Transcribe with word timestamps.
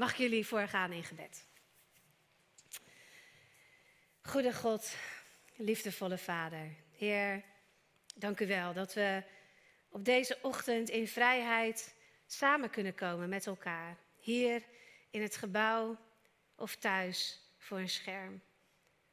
Mag 0.00 0.10
ik 0.10 0.16
jullie 0.16 0.46
voorgaan 0.46 0.92
in 0.92 1.04
gebed? 1.04 1.46
Goede 4.22 4.54
God, 4.54 4.94
liefdevolle 5.56 6.18
Vader, 6.18 6.74
Heer, 6.96 7.42
dank 8.16 8.40
u 8.40 8.46
wel 8.46 8.72
dat 8.72 8.94
we 8.94 9.22
op 9.88 10.04
deze 10.04 10.38
ochtend 10.42 10.88
in 10.88 11.08
vrijheid 11.08 11.94
samen 12.26 12.70
kunnen 12.70 12.94
komen 12.94 13.28
met 13.28 13.46
elkaar. 13.46 13.96
Hier 14.18 14.62
in 15.10 15.22
het 15.22 15.36
gebouw 15.36 15.96
of 16.54 16.76
thuis 16.76 17.40
voor 17.58 17.78
een 17.78 17.88
scherm. 17.88 18.40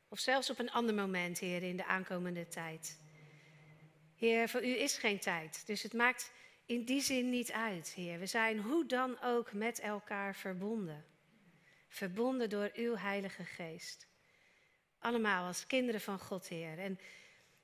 Of 0.07 0.19
zelfs 0.19 0.49
op 0.49 0.59
een 0.59 0.71
ander 0.71 0.95
moment, 0.95 1.39
Heer, 1.39 1.63
in 1.63 1.77
de 1.77 1.85
aankomende 1.85 2.47
tijd. 2.47 2.99
Heer, 4.15 4.49
voor 4.49 4.65
u 4.65 4.77
is 4.77 4.97
geen 4.97 5.19
tijd, 5.19 5.63
dus 5.65 5.83
het 5.83 5.93
maakt 5.93 6.31
in 6.67 6.83
die 6.83 7.01
zin 7.01 7.29
niet 7.29 7.51
uit, 7.51 7.89
Heer. 7.89 8.19
We 8.19 8.25
zijn 8.25 8.59
hoe 8.59 8.85
dan 8.85 9.21
ook 9.21 9.53
met 9.53 9.79
elkaar 9.79 10.35
verbonden. 10.35 11.05
Verbonden 11.87 12.49
door 12.49 12.71
uw 12.73 12.95
Heilige 12.95 13.43
Geest. 13.43 14.07
Allemaal 14.99 15.45
als 15.45 15.67
kinderen 15.67 16.01
van 16.01 16.19
God, 16.19 16.47
Heer. 16.47 16.79
En, 16.79 16.99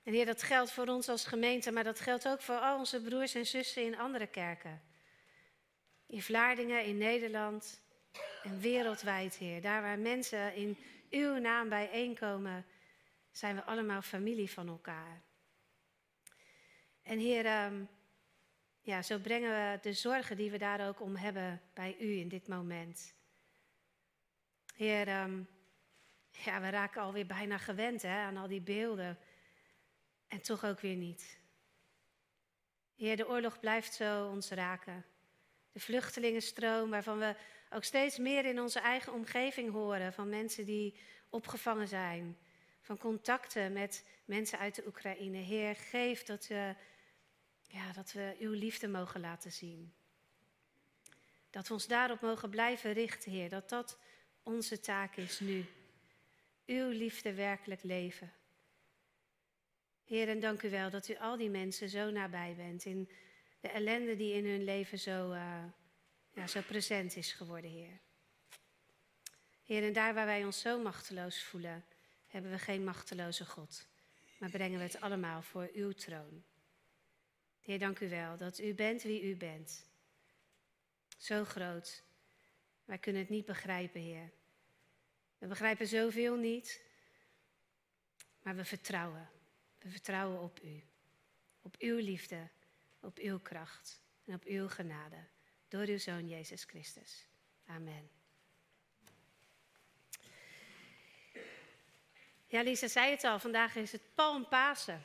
en 0.04 0.14
Heer, 0.14 0.26
dat 0.26 0.44
geldt 0.44 0.72
voor 0.72 0.88
ons 0.88 1.10
als 1.10 1.26
gemeente, 1.26 1.72
maar 1.72 1.84
dat 1.84 2.00
geldt 2.00 2.28
ook 2.28 2.42
voor 2.42 2.58
al 2.58 2.78
onze 2.78 3.02
broers 3.02 3.36
en 3.36 3.46
zussen 3.46 3.84
in 3.84 3.98
andere 3.98 4.28
kerken. 4.28 4.82
In 6.08 6.22
Vlaardingen, 6.22 6.86
in 6.86 6.98
Nederland 6.98 7.82
en 8.44 8.60
wereldwijd, 8.60 9.36
Heer. 9.36 9.62
Daar 9.62 9.82
waar 9.82 10.00
mensen 10.00 10.56
in 10.56 10.78
uw 11.10 11.38
naam 11.38 11.70
bijeenkomen, 11.70 12.66
zijn 13.32 13.56
we 13.56 13.64
allemaal 13.64 14.02
familie 14.02 14.52
van 14.52 14.68
elkaar. 14.68 15.22
En 17.02 17.20
Heer, 17.20 17.46
ehm, 17.46 17.84
ja, 18.84 19.02
zo 19.02 19.20
brengen 19.20 19.52
we 19.52 19.80
de 19.82 19.94
zorgen 19.94 20.38
die 20.38 20.52
we 20.52 20.58
daar 20.58 20.88
ook 20.88 21.02
om 21.02 21.16
hebben 21.16 21.62
bij 21.74 21.96
u 22.00 22.18
in 22.18 22.28
dit 22.28 22.48
moment. 22.48 23.14
Heer, 24.76 25.08
ehm, 25.08 25.42
ja, 26.32 26.62
we 26.62 26.70
raken 26.70 27.02
alweer 27.02 27.26
bijna 27.26 27.58
gewend 27.58 28.02
hè, 28.02 28.18
aan 28.18 28.38
al 28.38 28.48
die 28.48 28.62
beelden. 28.62 29.18
En 30.28 30.42
toch 30.42 30.66
ook 30.66 30.80
weer 30.80 30.96
niet. 30.96 31.40
Heer, 32.96 33.18
de 33.18 33.28
oorlog 33.28 33.60
blijft 33.60 33.94
zo 33.94 34.28
ons 34.28 34.50
raken. 34.50 35.06
De 35.72 35.80
vluchtelingenstroom, 35.80 36.90
waarvan 36.90 37.20
we 37.20 37.36
ook 37.70 37.84
steeds 37.84 38.18
meer 38.18 38.46
in 38.46 38.60
onze 38.60 38.80
eigen 38.80 39.14
omgeving 39.14 39.72
horen. 39.72 40.14
Van 40.14 40.30
mensen 40.30 40.66
die 40.66 41.00
opgevangen 41.30 41.88
zijn. 41.88 42.38
Van 42.82 42.98
contacten 42.98 43.74
met 43.74 44.06
mensen 44.26 44.60
uit 44.60 44.76
de 44.76 44.88
Oekraïne. 44.88 45.38
Heer, 45.38 45.76
geef 45.76 46.24
dat 46.24 46.48
we, 46.48 46.76
ja, 47.74 47.92
dat 47.94 48.12
we 48.12 48.36
uw 48.40 48.52
liefde 48.52 48.88
mogen 48.88 49.20
laten 49.20 49.52
zien. 49.52 49.94
Dat 51.50 51.68
we 51.68 51.74
ons 51.74 51.88
daarop 51.88 52.22
mogen 52.22 52.50
blijven 52.50 52.94
richten, 52.94 53.32
Heer. 53.32 53.50
Dat 53.50 53.70
dat 53.70 53.98
onze 54.44 54.80
taak 54.80 55.16
is 55.16 55.40
nu 55.40 55.66
uw 56.66 56.90
liefde 56.90 57.34
werkelijk 57.34 57.84
leven. 57.84 58.34
Heer, 60.04 60.30
en 60.30 60.40
dank 60.40 60.62
u 60.62 60.70
wel 60.70 60.90
dat 60.90 61.08
u 61.08 61.18
al 61.18 61.38
die 61.38 61.50
mensen 61.50 61.90
zo 61.90 62.12
nabij 62.12 62.56
bent 62.56 62.86
in 62.86 63.10
de 63.60 63.70
ellende 63.70 64.16
die 64.16 64.34
in 64.34 64.46
hun 64.46 64.64
leven 64.64 65.00
zo, 65.00 65.32
uh, 65.32 65.64
ja, 66.34 66.48
zo 66.48 66.62
present 66.62 67.16
is 67.16 67.32
geworden, 67.32 67.72
Heer. 67.72 68.00
Heer, 69.64 69.84
en 69.84 69.94
daar 69.94 70.14
waar 70.14 70.26
wij 70.26 70.46
ons 70.46 70.60
zo 70.60 70.82
machteloos 70.82 71.44
voelen, 71.44 71.86
hebben 72.28 72.52
we 72.52 72.60
geen 72.60 72.84
machteloze 72.84 73.46
God, 73.46 73.88
maar 74.38 74.50
brengen 74.50 74.78
we 74.78 74.84
het 74.84 75.02
allemaal 75.02 75.42
voor 75.42 75.70
uw 75.74 75.92
troon. 75.92 76.44
Heer, 77.64 77.80
dank 77.80 78.00
u 78.00 78.10
wel 78.10 78.38
dat 78.38 78.60
u 78.60 78.74
bent 78.74 79.02
wie 79.02 79.24
u 79.24 79.36
bent. 79.36 79.86
Zo 81.18 81.44
groot. 81.44 82.04
Wij 82.86 82.98
kunnen 82.98 83.22
het 83.22 83.30
niet 83.30 83.46
begrijpen, 83.46 84.02
Heer. 84.02 84.32
We 85.38 85.48
begrijpen 85.48 85.88
zoveel 85.88 86.36
niet, 86.36 86.82
maar 88.42 88.56
we 88.56 88.66
vertrouwen. 88.66 89.30
We 89.80 89.90
vertrouwen 89.90 90.42
op 90.42 90.60
U. 90.64 90.84
Op 91.62 91.76
Uw 91.80 91.98
liefde, 91.98 92.50
op 93.00 93.18
Uw 93.18 93.40
kracht 93.40 94.02
en 94.26 94.34
op 94.34 94.44
Uw 94.44 94.68
genade. 94.68 95.26
Door 95.68 95.86
Uw 95.86 95.98
Zoon 95.98 96.28
Jezus 96.28 96.64
Christus. 96.64 97.28
Amen. 97.66 98.10
Ja, 102.48 102.62
Lisa 102.62 102.88
zei 102.88 103.12
het 103.12 103.24
al, 103.24 103.40
vandaag 103.40 103.76
is 103.76 103.92
het 103.92 104.16
Palmpasen. 104.16 105.04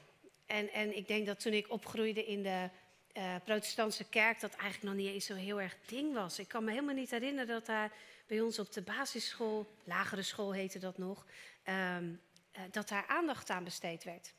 En, 0.49 0.73
en 0.73 0.97
ik 0.97 1.07
denk 1.07 1.27
dat 1.27 1.41
toen 1.41 1.53
ik 1.53 1.71
opgroeide 1.71 2.25
in 2.25 2.43
de 2.43 2.69
uh, 3.17 3.35
protestantse 3.45 4.09
kerk, 4.09 4.41
dat 4.41 4.55
eigenlijk 4.55 4.83
nog 4.83 5.05
niet 5.05 5.15
eens 5.15 5.27
zo 5.27 5.35
heel 5.35 5.61
erg 5.61 5.77
ding 5.87 6.15
was. 6.15 6.39
Ik 6.39 6.49
kan 6.49 6.65
me 6.65 6.71
helemaal 6.71 6.95
niet 6.95 7.11
herinneren 7.11 7.47
dat 7.47 7.67
daar 7.67 7.93
bij 8.27 8.41
ons 8.41 8.59
op 8.59 8.73
de 8.73 8.83
basisschool, 8.83 9.67
lagere 9.85 10.23
school 10.23 10.53
heette 10.53 10.79
dat 10.79 10.99
nog, 10.99 11.27
um, 11.65 12.21
uh, 12.57 12.63
dat 12.71 12.89
daar 12.89 13.07
aandacht 13.07 13.51
aan 13.51 13.65
besteed 13.65 14.05
werd. 14.05 14.33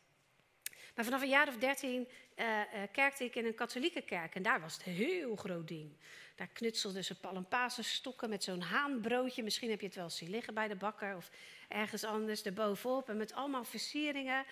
Maar 0.96 1.06
vanaf 1.06 1.22
een 1.22 1.30
jaar 1.30 1.48
of 1.48 1.58
dertien 1.58 2.08
uh, 2.36 2.62
kerkte 2.92 3.24
ik 3.24 3.36
in 3.36 3.46
een 3.46 3.56
katholieke 3.56 4.02
kerk 4.02 4.36
en 4.36 4.42
daar 4.42 4.62
was 4.62 4.74
het 4.74 4.84
heel 4.84 5.36
groot 5.36 5.68
ding. 5.68 5.98
Daar 6.36 6.48
knutselden 6.48 7.04
ze 7.04 7.20
palmpasenstokken 7.20 8.30
met 8.30 8.44
zo'n 8.44 8.62
haanbroodje. 8.62 9.44
Misschien 9.44 9.70
heb 9.70 9.80
je 9.80 9.86
het 9.86 9.96
wel 9.96 10.10
zien 10.10 10.30
liggen 10.30 10.54
bij 10.54 10.68
de 10.68 10.76
bakker 10.76 11.16
of 11.16 11.30
ergens 11.68 12.04
anders 12.04 12.42
erbovenop. 12.44 13.10
En 13.10 13.18
met 13.18 13.34
allemaal 13.34 13.64
versieringen. 13.64 14.46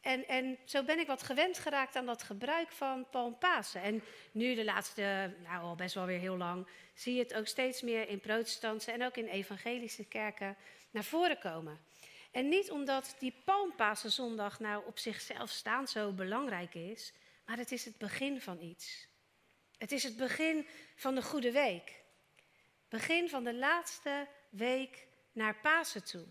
En, 0.00 0.28
en 0.28 0.58
zo 0.64 0.82
ben 0.82 0.98
ik 0.98 1.06
wat 1.06 1.22
gewend 1.22 1.58
geraakt 1.58 1.96
aan 1.96 2.06
dat 2.06 2.22
gebruik 2.22 2.70
van 2.70 3.06
palmpasen. 3.10 3.82
En 3.82 4.02
nu 4.32 4.54
de 4.54 4.64
laatste, 4.64 5.34
nou 5.42 5.62
al 5.62 5.74
best 5.74 5.94
wel 5.94 6.06
weer 6.06 6.18
heel 6.18 6.36
lang, 6.36 6.66
zie 6.94 7.14
je 7.14 7.22
het 7.22 7.34
ook 7.34 7.46
steeds 7.46 7.82
meer 7.82 8.08
in 8.08 8.20
protestantse 8.20 8.92
en 8.92 9.04
ook 9.04 9.16
in 9.16 9.26
evangelische 9.26 10.04
kerken 10.04 10.56
naar 10.90 11.04
voren 11.04 11.38
komen. 11.38 11.80
En 12.30 12.48
niet 12.48 12.70
omdat 12.70 13.16
die 13.18 13.34
palmpasenzondag 13.44 14.60
nou 14.60 14.86
op 14.86 14.98
zichzelf 14.98 15.50
staan 15.50 15.88
zo 15.88 16.12
belangrijk 16.12 16.74
is, 16.74 17.12
maar 17.46 17.56
het 17.56 17.72
is 17.72 17.84
het 17.84 17.98
begin 17.98 18.40
van 18.40 18.60
iets. 18.60 19.08
Het 19.78 19.92
is 19.92 20.02
het 20.02 20.16
begin 20.16 20.66
van 20.96 21.14
de 21.14 21.22
goede 21.22 21.52
week. 21.52 22.02
Begin 22.88 23.28
van 23.28 23.44
de 23.44 23.54
laatste 23.54 24.28
week 24.50 25.06
naar 25.32 25.56
Pasen 25.60 26.04
toe. 26.04 26.26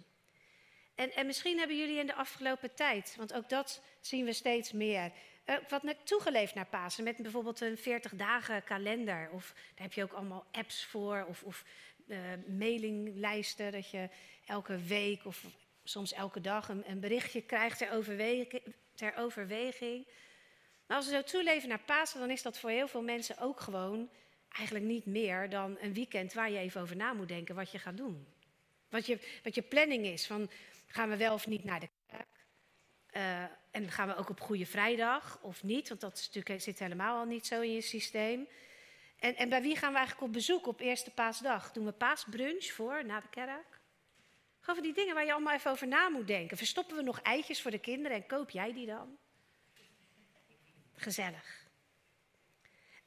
En, 0.99 1.13
en 1.13 1.25
misschien 1.25 1.57
hebben 1.57 1.77
jullie 1.77 1.99
in 1.99 2.05
de 2.05 2.13
afgelopen 2.13 2.75
tijd, 2.75 3.15
want 3.17 3.33
ook 3.33 3.49
dat 3.49 3.81
zien 4.01 4.25
we 4.25 4.33
steeds 4.33 4.71
meer, 4.71 5.11
uh, 5.45 5.55
wat 5.69 5.95
toegeleefd 6.03 6.55
naar 6.55 6.65
Pasen. 6.65 7.03
Met 7.03 7.17
bijvoorbeeld 7.17 7.61
een 7.61 7.77
40 7.77 8.15
dagen 8.15 8.63
kalender. 8.63 9.29
Of 9.31 9.53
daar 9.53 9.83
heb 9.83 9.93
je 9.93 10.03
ook 10.03 10.13
allemaal 10.13 10.45
apps 10.51 10.85
voor. 10.85 11.25
Of, 11.29 11.43
of 11.43 11.63
uh, 12.07 12.17
mailinglijsten 12.47 13.71
dat 13.71 13.89
je 13.89 14.09
elke 14.45 14.77
week 14.77 15.25
of 15.25 15.43
soms 15.83 16.13
elke 16.13 16.41
dag 16.41 16.69
een, 16.69 16.89
een 16.89 16.99
berichtje 16.99 17.41
krijgt 17.41 17.77
ter, 17.77 17.91
overweging, 17.91 18.61
ter 18.95 19.15
overweging. 19.15 20.07
Maar 20.87 20.97
als 20.97 21.05
we 21.05 21.13
zo 21.13 21.23
toeleven 21.23 21.69
naar 21.69 21.83
Pasen, 21.85 22.19
dan 22.19 22.29
is 22.29 22.41
dat 22.41 22.59
voor 22.59 22.69
heel 22.69 22.87
veel 22.87 23.03
mensen 23.03 23.37
ook 23.37 23.59
gewoon 23.59 24.09
eigenlijk 24.49 24.85
niet 24.85 25.05
meer 25.05 25.49
dan 25.49 25.77
een 25.81 25.93
weekend 25.93 26.33
waar 26.33 26.51
je 26.51 26.57
even 26.57 26.81
over 26.81 26.95
na 26.95 27.13
moet 27.13 27.27
denken 27.27 27.55
wat 27.55 27.71
je 27.71 27.79
gaat 27.79 27.97
doen. 27.97 28.27
Wat 28.89 29.05
je, 29.05 29.39
wat 29.43 29.55
je 29.55 29.61
planning 29.61 30.05
is 30.05 30.27
van 30.27 30.49
Gaan 30.91 31.09
we 31.09 31.17
wel 31.17 31.33
of 31.33 31.47
niet 31.47 31.63
naar 31.63 31.79
de 31.79 31.89
kerk? 32.07 32.27
Uh, 33.11 33.43
en 33.71 33.91
gaan 33.91 34.07
we 34.07 34.15
ook 34.15 34.29
op 34.29 34.39
Goede 34.39 34.65
Vrijdag 34.65 35.39
of 35.41 35.63
niet? 35.63 35.89
Want 35.89 36.01
dat 36.01 36.17
is 36.17 36.25
natuurlijk, 36.31 36.61
zit 36.61 36.79
helemaal 36.79 37.19
al 37.19 37.25
niet 37.25 37.47
zo 37.47 37.61
in 37.61 37.73
je 37.73 37.81
systeem. 37.81 38.47
En, 39.19 39.35
en 39.35 39.49
bij 39.49 39.61
wie 39.61 39.75
gaan 39.75 39.91
we 39.91 39.97
eigenlijk 39.97 40.27
op 40.27 40.33
bezoek 40.33 40.67
op 40.67 40.79
eerste 40.79 41.11
paasdag? 41.11 41.71
Doen 41.71 41.85
we 41.85 41.91
paasbrunch 41.91 42.65
voor, 42.65 43.05
na 43.05 43.19
de 43.19 43.29
kerk? 43.29 43.79
Gewoon 44.59 44.83
die 44.83 44.93
dingen 44.93 45.13
waar 45.13 45.25
je 45.25 45.33
allemaal 45.33 45.53
even 45.53 45.71
over 45.71 45.87
na 45.87 46.09
moet 46.09 46.27
denken. 46.27 46.57
Verstoppen 46.57 46.95
we 46.95 47.03
nog 47.03 47.21
eitjes 47.21 47.61
voor 47.61 47.71
de 47.71 47.79
kinderen 47.79 48.17
en 48.17 48.25
koop 48.25 48.49
jij 48.49 48.73
die 48.73 48.85
dan? 48.85 49.17
Gezellig. 50.95 51.67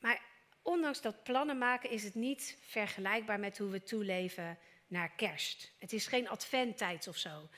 Maar 0.01 0.23
ondanks 0.63 1.01
dat 1.01 1.23
plannen 1.23 1.59
maken 1.59 1.91
is 1.91 2.05
het 2.05 2.15
niet 2.15 2.59
vergelijkbaar 2.61 3.41
met 3.41 3.59
hoe 3.59 3.71
we 3.71 3.83
toeleven 3.83 4.59
naar 4.87 5.11
kerst. 5.11 5.73
Het 5.79 5.93
is 5.93 6.07
geen 6.07 6.29
adventtijd 6.29 7.09
of 7.09 7.17
zo 7.17 7.49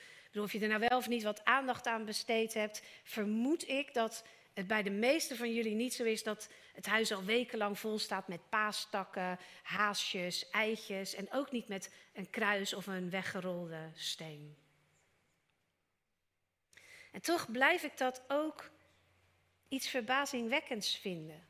of 0.43 0.51
je 0.51 0.59
er 0.59 0.67
nou 0.67 0.85
wel 0.89 0.97
of 0.97 1.07
niet 1.07 1.23
wat 1.23 1.45
aandacht 1.45 1.87
aan 1.87 2.05
besteed 2.05 2.53
hebt, 2.53 2.81
vermoed 3.03 3.67
ik 3.67 3.93
dat 3.93 4.23
het 4.53 4.67
bij 4.67 4.83
de 4.83 4.89
meesten 4.89 5.37
van 5.37 5.53
jullie 5.53 5.75
niet 5.75 5.93
zo 5.93 6.03
is 6.03 6.23
dat 6.23 6.49
het 6.73 6.85
huis 6.85 7.11
al 7.11 7.23
wekenlang 7.23 7.79
vol 7.79 7.99
staat 7.99 8.27
met 8.27 8.49
paastakken, 8.49 9.39
haasjes, 9.63 10.49
eitjes 10.49 11.15
en 11.15 11.31
ook 11.31 11.51
niet 11.51 11.67
met 11.67 11.93
een 12.13 12.29
kruis 12.29 12.73
of 12.73 12.87
een 12.87 13.09
weggerolde 13.09 13.91
steen. 13.93 14.57
En 17.11 17.21
toch 17.21 17.51
blijf 17.51 17.83
ik 17.83 17.97
dat 17.97 18.23
ook 18.27 18.69
iets 19.67 19.87
verbazingwekkends 19.87 20.97
vinden. 20.97 21.47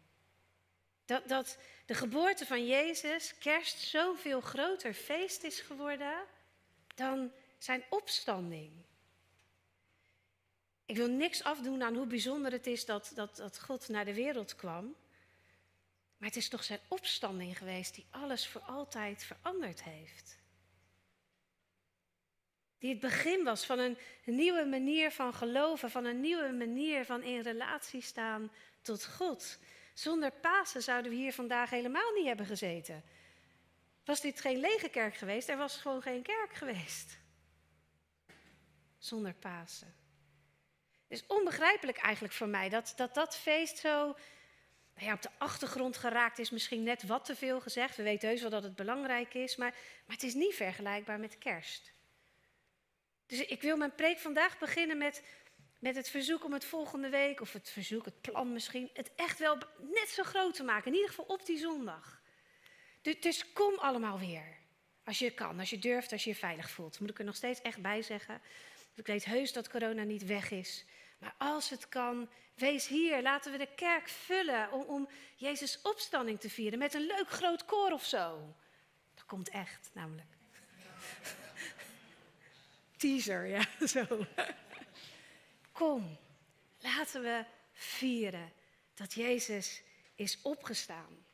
Dat, 1.06 1.28
dat 1.28 1.58
de 1.86 1.94
geboorte 1.94 2.46
van 2.46 2.66
Jezus, 2.66 3.38
kerst, 3.38 3.80
zoveel 3.80 4.42
groter 4.42 4.94
feest 4.94 5.44
is 5.44 5.60
geworden 5.60 6.26
dan 6.96 7.32
zijn 7.66 7.84
opstanding. 7.90 8.72
Ik 10.86 10.96
wil 10.96 11.10
niks 11.10 11.44
afdoen 11.44 11.84
aan 11.84 11.96
hoe 11.96 12.06
bijzonder 12.06 12.52
het 12.52 12.68
is 12.68 12.86
dat, 12.86 13.12
dat, 13.16 13.36
dat 13.36 13.60
God 13.60 13.88
naar 13.88 14.06
de 14.06 14.14
wereld 14.14 14.56
kwam. 14.56 14.96
Maar 16.18 16.28
het 16.30 16.38
is 16.38 16.50
toch 16.50 16.64
zijn 16.64 16.80
opstanding 16.88 17.58
geweest 17.58 17.96
die 17.96 18.06
alles 18.10 18.48
voor 18.48 18.62
altijd 18.62 19.24
veranderd 19.24 19.84
heeft. 19.84 20.38
Die 22.78 22.90
het 22.90 23.00
begin 23.00 23.44
was 23.44 23.66
van 23.66 23.80
een 23.80 23.98
nieuwe 24.26 24.66
manier 24.66 25.12
van 25.12 25.34
geloven, 25.34 25.92
van 25.92 26.06
een 26.06 26.22
nieuwe 26.22 26.52
manier 26.52 27.06
van 27.06 27.24
in 27.24 27.42
relatie 27.42 28.02
staan 28.02 28.52
tot 28.82 29.06
God. 29.06 29.60
Zonder 29.94 30.32
Pasen 30.32 30.84
zouden 30.84 31.12
we 31.12 31.18
hier 31.18 31.34
vandaag 31.34 31.70
helemaal 31.70 32.12
niet 32.14 32.26
hebben 32.26 32.46
gezeten. 32.46 33.04
Was 34.04 34.22
dit 34.22 34.42
geen 34.42 34.60
lege 34.60 34.90
kerk 34.90 35.16
geweest? 35.16 35.50
Er 35.50 35.58
was 35.58 35.78
gewoon 35.78 36.02
geen 36.02 36.22
kerk 36.22 36.54
geweest. 36.54 37.24
Zonder 39.06 39.34
Pasen. 39.34 39.96
Het 41.08 41.20
is 41.20 41.28
onbegrijpelijk 41.28 41.98
eigenlijk 41.98 42.34
voor 42.34 42.48
mij 42.48 42.70
dat 42.70 42.94
dat, 42.96 43.14
dat 43.14 43.38
feest 43.38 43.78
zo 43.78 44.16
nou 45.00 45.14
op 45.14 45.22
de 45.22 45.30
achtergrond 45.38 45.98
geraakt 45.98 46.40
is. 46.40 46.50
Misschien 46.50 46.84
net 46.84 47.04
wat 47.04 47.26
te 47.26 47.36
veel 47.36 47.62
gezegd. 47.62 47.96
We 47.96 48.04
weten 48.04 48.28
heus 48.30 48.42
wel 48.42 48.50
dat 48.50 48.64
het 48.64 48.76
belangrijk 48.76 49.34
is, 49.34 49.56
maar, 49.56 49.72
maar 50.06 50.16
het 50.16 50.24
is 50.24 50.34
niet 50.34 50.56
vergelijkbaar 50.56 51.20
met 51.20 51.38
kerst. 51.38 51.92
Dus 53.26 53.46
ik 53.46 53.62
wil 53.62 53.78
mijn 53.78 53.96
preek 53.96 54.18
vandaag 54.18 54.58
beginnen 54.58 54.98
met, 54.98 55.24
met 55.80 55.96
het 55.96 56.10
verzoek 56.10 56.44
om 56.44 56.54
het 56.54 56.66
volgende 56.66 57.10
week, 57.10 57.42
of 57.42 57.54
het 57.54 57.70
verzoek, 57.70 58.06
het 58.06 58.22
plan 58.22 58.54
misschien, 58.54 58.90
het 58.94 59.12
echt 59.16 59.40
wel 59.40 59.58
net 59.80 60.10
zo 60.10 60.24
groot 60.24 60.54
te 60.54 60.64
maken. 60.64 60.88
In 60.88 60.94
ieder 60.94 61.10
geval 61.10 61.26
op 61.26 61.46
die 61.46 61.58
zondag. 61.58 62.22
Dus 63.02 63.54
kom 63.54 63.78
allemaal 63.78 64.20
weer. 64.20 64.58
Als 65.04 65.20
je 65.20 65.32
kan, 65.32 65.60
als 65.60 65.70
je 65.70 65.80
durft, 65.80 66.12
als 66.12 66.24
je 66.24 66.30
je 66.30 66.36
veilig 66.36 66.70
voelt. 66.70 67.00
Moet 67.00 67.10
ik 67.10 67.20
er 67.20 67.26
nog 67.26 67.36
steeds 67.36 67.62
echt 67.62 67.82
bij 67.82 68.02
zeggen. 68.02 68.42
Ik 68.96 69.08
weet 69.08 69.26
heus 69.26 69.54
dat 69.54 69.70
corona 69.70 70.04
niet 70.04 70.26
weg 70.26 70.52
is. 70.52 70.86
Maar 71.18 71.36
als 71.38 71.70
het 71.70 71.90
kan, 71.90 72.30
wees 72.54 72.88
hier. 72.88 73.22
Laten 73.22 73.52
we 73.52 73.58
de 73.58 73.76
kerk 73.76 74.10
vullen 74.10 74.72
om, 74.72 74.82
om 74.82 75.10
Jezus' 75.36 75.82
opstanding 75.82 76.40
te 76.40 76.50
vieren. 76.50 76.80
Met 76.80 76.94
een 76.94 77.06
leuk 77.06 77.30
groot 77.30 77.66
koor 77.66 77.92
of 77.92 78.06
zo. 78.06 78.56
Dat 79.14 79.26
komt 79.26 79.50
echt, 79.50 79.90
namelijk. 79.94 80.28
Teaser, 82.98 83.46
ja, 83.46 83.66
zo. 83.88 84.26
Kom, 85.72 86.18
laten 86.80 87.22
we 87.22 87.46
vieren 87.74 88.52
dat 88.94 89.14
Jezus 89.14 89.84
is 90.16 90.40
opgestaan. 90.42 91.26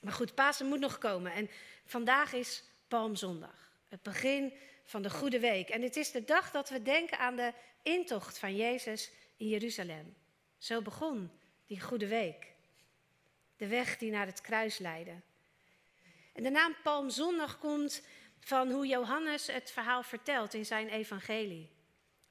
Maar 0.00 0.12
goed, 0.12 0.34
Pasen 0.34 0.66
moet 0.66 0.80
nog 0.80 0.98
komen. 0.98 1.32
En 1.32 1.50
vandaag 1.84 2.32
is 2.32 2.64
Palmzondag. 2.88 3.72
Het 3.88 4.02
begin 4.02 4.52
van 4.90 5.02
de 5.02 5.10
Goede 5.10 5.40
Week. 5.40 5.68
En 5.68 5.82
het 5.82 5.96
is 5.96 6.10
de 6.10 6.24
dag 6.24 6.50
dat 6.50 6.68
we 6.68 6.82
denken 6.82 7.18
aan 7.18 7.36
de 7.36 7.52
intocht 7.82 8.38
van 8.38 8.56
Jezus 8.56 9.10
in 9.36 9.48
Jeruzalem. 9.48 10.16
Zo 10.58 10.82
begon 10.82 11.30
die 11.66 11.80
Goede 11.80 12.06
Week. 12.06 12.52
De 13.56 13.66
weg 13.66 13.98
die 13.98 14.10
naar 14.10 14.26
het 14.26 14.40
kruis 14.40 14.78
leidde. 14.78 15.20
En 16.32 16.42
de 16.42 16.50
naam 16.50 16.76
Palmzondag 16.82 17.58
komt 17.58 18.02
van 18.40 18.70
hoe 18.70 18.86
Johannes 18.86 19.46
het 19.46 19.70
verhaal 19.70 20.02
vertelt 20.02 20.54
in 20.54 20.66
zijn 20.66 20.88
evangelie. 20.88 21.70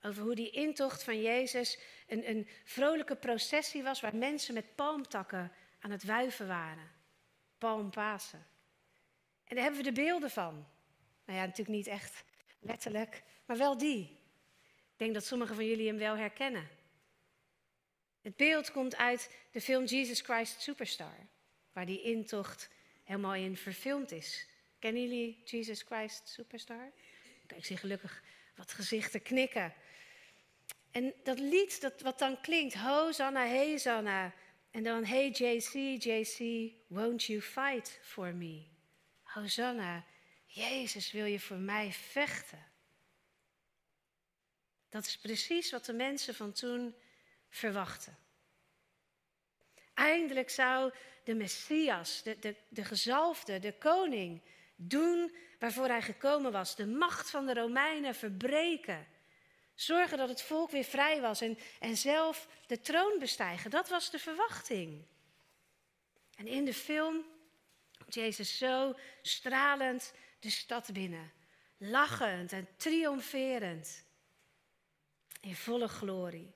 Over 0.02 0.24
hoe 0.24 0.36
die 0.36 0.50
intocht 0.50 1.04
van 1.04 1.22
Jezus 1.22 1.80
een, 2.08 2.30
een 2.30 2.48
vrolijke 2.64 3.16
processie 3.16 3.84
was 3.84 4.02
waar 4.02 4.16
mensen 4.16 4.54
met 4.54 4.76
palmtakken 4.76 5.52
aan 5.80 5.92
het 5.92 6.04
wuiven 6.04 6.48
waren. 6.48 6.92
Palmpasen. 7.58 8.46
En 9.44 9.56
daar 9.56 9.64
hebben 9.64 9.84
we 9.84 9.92
de 9.92 10.02
beelden 10.02 10.32
van. 10.32 10.68
Nou 11.26 11.40
ja, 11.40 11.46
natuurlijk 11.46 11.78
niet 11.78 11.88
echt 11.88 12.24
letterlijk, 12.60 13.24
maar 13.46 13.58
wel 13.58 13.78
die. 13.78 14.02
Ik 14.92 14.98
denk 14.98 15.14
dat 15.14 15.26
sommigen 15.26 15.56
van 15.56 15.66
jullie 15.66 15.88
hem 15.88 15.98
wel 15.98 16.18
herkennen. 16.18 16.68
Het 18.22 18.36
beeld 18.36 18.72
komt 18.72 18.96
uit 18.96 19.36
de 19.52 19.62
film 19.62 19.86
Jesus 19.86 20.22
Christ 20.22 20.62
Superstar, 20.62 21.28
waar 21.74 21.86
die 21.86 22.02
intocht 22.02 22.70
helemaal 23.04 23.36
in 23.36 23.58
verfilmd 23.58 24.12
is. 24.12 24.48
Kennen 24.80 25.02
jullie 25.02 25.42
Jesus 25.46 25.82
Christ 25.82 26.28
Superstar? 26.28 26.92
Ik 27.56 27.66
zie 27.66 27.78
gelukkig 27.78 28.24
wat 28.56 28.72
gezichten 28.72 29.22
knikken. 29.22 29.74
En 30.92 31.14
dat 31.24 31.40
lied 31.40 31.82
dat, 31.82 32.02
wat 32.02 32.20
dan 32.20 32.42
klinkt, 32.42 32.74
Hosanna, 32.74 33.48
Hosanna. 33.48 34.34
En 34.72 34.84
dan, 34.84 35.04
hey 35.04 35.30
JC, 35.30 36.04
JC, 36.04 36.72
won't 36.88 37.24
you 37.24 37.42
fight 37.42 38.00
for 38.02 38.36
me? 38.36 38.64
Hosanna, 39.24 40.06
Jezus 40.52 41.12
wil 41.12 41.26
je 41.26 41.40
voor 41.40 41.58
mij 41.58 41.92
vechten. 41.92 42.68
Dat 44.90 45.06
is 45.06 45.18
precies 45.18 45.72
wat 45.72 45.86
de 45.86 45.94
mensen 45.94 46.36
van 46.36 46.52
toen 46.52 46.96
verwachten. 47.50 48.18
Eindelijk 49.94 50.50
zou 50.50 50.94
de 51.24 51.34
Messias, 51.34 52.24
de, 52.24 52.40
de, 52.40 52.56
de 52.70 52.84
gezalfde, 52.84 53.60
de 53.60 53.74
koning, 53.74 54.42
doen 54.76 55.36
waarvoor 55.60 55.88
hij 55.88 56.02
gekomen 56.02 56.52
was. 56.52 56.76
De 56.76 56.88
macht 56.88 57.30
van 57.30 57.46
de 57.46 57.54
Romeinen 57.54 58.16
verbreken. 58.16 59.08
Zorgen 59.76 60.18
dat 60.18 60.30
het 60.30 60.42
volk 60.42 60.72
weer 60.72 60.84
vrij 60.84 61.22
was 61.22 61.42
en, 61.42 61.58
en 61.80 61.98
zelf 61.98 62.48
de 62.68 62.82
troon 62.82 63.20
bestijgen. 63.20 63.72
Dat 63.72 63.90
was 63.90 64.12
de 64.12 64.20
verwachting. 64.20 65.06
En 66.36 66.48
in 66.48 66.66
de 66.66 66.74
film 66.74 67.26
komt 67.98 68.14
Jezus 68.14 68.58
zo 68.58 68.96
stralend 69.22 70.14
de 70.40 70.50
stad 70.50 70.94
binnen. 70.94 71.32
Lachend 71.78 72.52
en 72.52 72.68
triomferend. 72.78 74.04
In 75.42 75.56
volle 75.56 75.88
glorie. 75.88 76.54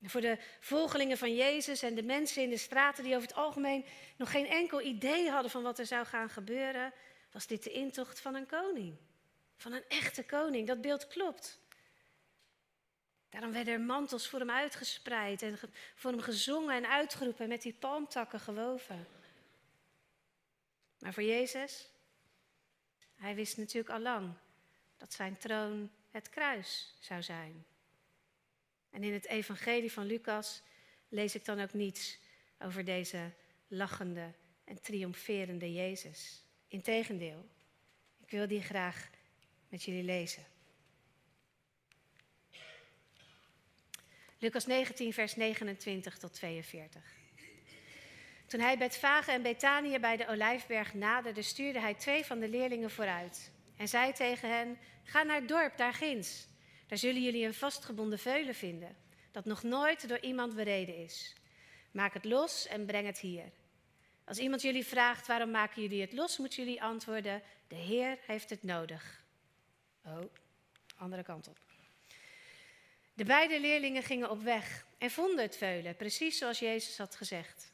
En 0.00 0.10
voor 0.10 0.20
de 0.20 0.38
volgelingen 0.60 1.18
van 1.18 1.34
Jezus 1.34 1.82
en 1.82 1.94
de 1.94 2.02
mensen 2.02 2.42
in 2.42 2.50
de 2.50 2.56
straten 2.56 3.04
die 3.04 3.14
over 3.14 3.28
het 3.28 3.36
algemeen 3.36 3.84
nog 4.16 4.30
geen 4.30 4.46
enkel 4.46 4.80
idee 4.80 5.30
hadden 5.30 5.50
van 5.50 5.62
wat 5.62 5.78
er 5.78 5.86
zou 5.86 6.06
gaan 6.06 6.28
gebeuren, 6.28 6.92
was 7.30 7.46
dit 7.46 7.62
de 7.62 7.70
intocht 7.70 8.20
van 8.20 8.34
een 8.34 8.46
koning. 8.46 8.96
Van 9.56 9.72
een 9.72 9.88
echte 9.88 10.24
koning. 10.24 10.66
Dat 10.66 10.80
beeld 10.80 11.06
klopt. 11.06 11.60
Daarom 13.28 13.52
werden 13.52 13.74
er 13.74 13.80
mantels 13.80 14.28
voor 14.28 14.38
hem 14.38 14.50
uitgespreid 14.50 15.42
en 15.42 15.58
voor 15.94 16.10
hem 16.10 16.20
gezongen 16.20 16.74
en 16.76 16.90
uitgeroepen 16.90 17.48
met 17.48 17.62
die 17.62 17.74
palmtakken 17.74 18.40
gewoven. 18.40 19.06
Maar 20.98 21.12
voor 21.12 21.22
Jezus, 21.22 21.88
hij 23.16 23.34
wist 23.34 23.56
natuurlijk 23.56 23.94
al 23.94 24.00
lang 24.00 24.34
dat 24.96 25.12
zijn 25.12 25.38
troon 25.38 25.90
het 26.10 26.28
kruis 26.28 26.94
zou 27.00 27.22
zijn. 27.22 27.64
En 28.90 29.02
in 29.02 29.12
het 29.12 29.26
evangelie 29.26 29.92
van 29.92 30.06
Lucas 30.06 30.62
lees 31.08 31.34
ik 31.34 31.44
dan 31.44 31.60
ook 31.60 31.72
niets 31.72 32.18
over 32.58 32.84
deze 32.84 33.30
lachende 33.68 34.32
en 34.64 34.80
triomferende 34.80 35.72
Jezus. 35.72 36.42
Integendeel, 36.68 37.48
ik 38.24 38.30
wil 38.30 38.48
die 38.48 38.62
graag 38.62 39.10
met 39.68 39.82
jullie 39.82 40.02
lezen. 40.04 40.44
Lucas 44.38 44.66
19, 44.66 45.12
vers 45.12 45.36
29 45.36 46.18
tot 46.18 46.32
42. 46.32 47.23
Toen 48.46 48.60
hij 48.60 48.78
Betfage 48.78 49.30
en 49.30 49.42
Betanië 49.42 49.98
bij 49.98 50.16
de 50.16 50.28
Olijfberg 50.28 50.94
naderde, 50.94 51.42
stuurde 51.42 51.80
hij 51.80 51.94
twee 51.94 52.24
van 52.24 52.38
de 52.38 52.48
leerlingen 52.48 52.90
vooruit. 52.90 53.52
En 53.76 53.88
zei 53.88 54.12
tegen 54.12 54.48
hen: 54.48 54.78
Ga 55.04 55.22
naar 55.22 55.36
het 55.36 55.48
dorp 55.48 55.76
daar 55.76 55.94
ginds. 55.94 56.46
Daar 56.86 56.98
zullen 56.98 57.22
jullie 57.22 57.46
een 57.46 57.54
vastgebonden 57.54 58.18
veulen 58.18 58.54
vinden, 58.54 58.96
dat 59.32 59.44
nog 59.44 59.62
nooit 59.62 60.08
door 60.08 60.18
iemand 60.18 60.54
bereden 60.54 60.96
is. 60.96 61.34
Maak 61.90 62.14
het 62.14 62.24
los 62.24 62.66
en 62.66 62.86
breng 62.86 63.06
het 63.06 63.18
hier. 63.18 63.50
Als 64.24 64.38
iemand 64.38 64.62
jullie 64.62 64.86
vraagt 64.86 65.26
waarom 65.26 65.50
maken 65.50 65.82
jullie 65.82 66.00
het 66.00 66.12
los, 66.12 66.38
moeten 66.38 66.64
jullie 66.64 66.82
antwoorden: 66.82 67.42
De 67.68 67.74
Heer 67.74 68.18
heeft 68.26 68.50
het 68.50 68.62
nodig. 68.62 69.24
Oh, 70.04 70.20
andere 70.96 71.22
kant 71.22 71.48
op. 71.48 71.58
De 73.14 73.24
beide 73.24 73.60
leerlingen 73.60 74.02
gingen 74.02 74.30
op 74.30 74.42
weg 74.42 74.84
en 74.98 75.10
vonden 75.10 75.44
het 75.44 75.56
veulen, 75.56 75.96
precies 75.96 76.38
zoals 76.38 76.58
Jezus 76.58 76.98
had 76.98 77.16
gezegd. 77.16 77.73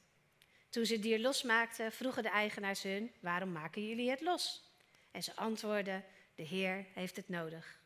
Toen 0.71 0.87
ze 0.87 0.93
het 0.93 1.03
dier 1.03 1.19
losmaakten, 1.19 1.93
vroegen 1.93 2.23
de 2.23 2.29
eigenaars 2.29 2.83
hun: 2.83 3.13
Waarom 3.21 3.53
maken 3.53 3.87
jullie 3.87 4.11
het 4.11 4.21
los? 4.21 4.63
En 5.11 5.23
ze 5.23 5.37
antwoordden: 5.37 6.05
De 6.35 6.43
Heer 6.43 6.87
heeft 6.95 7.17
het 7.17 7.29
nodig. 7.29 7.81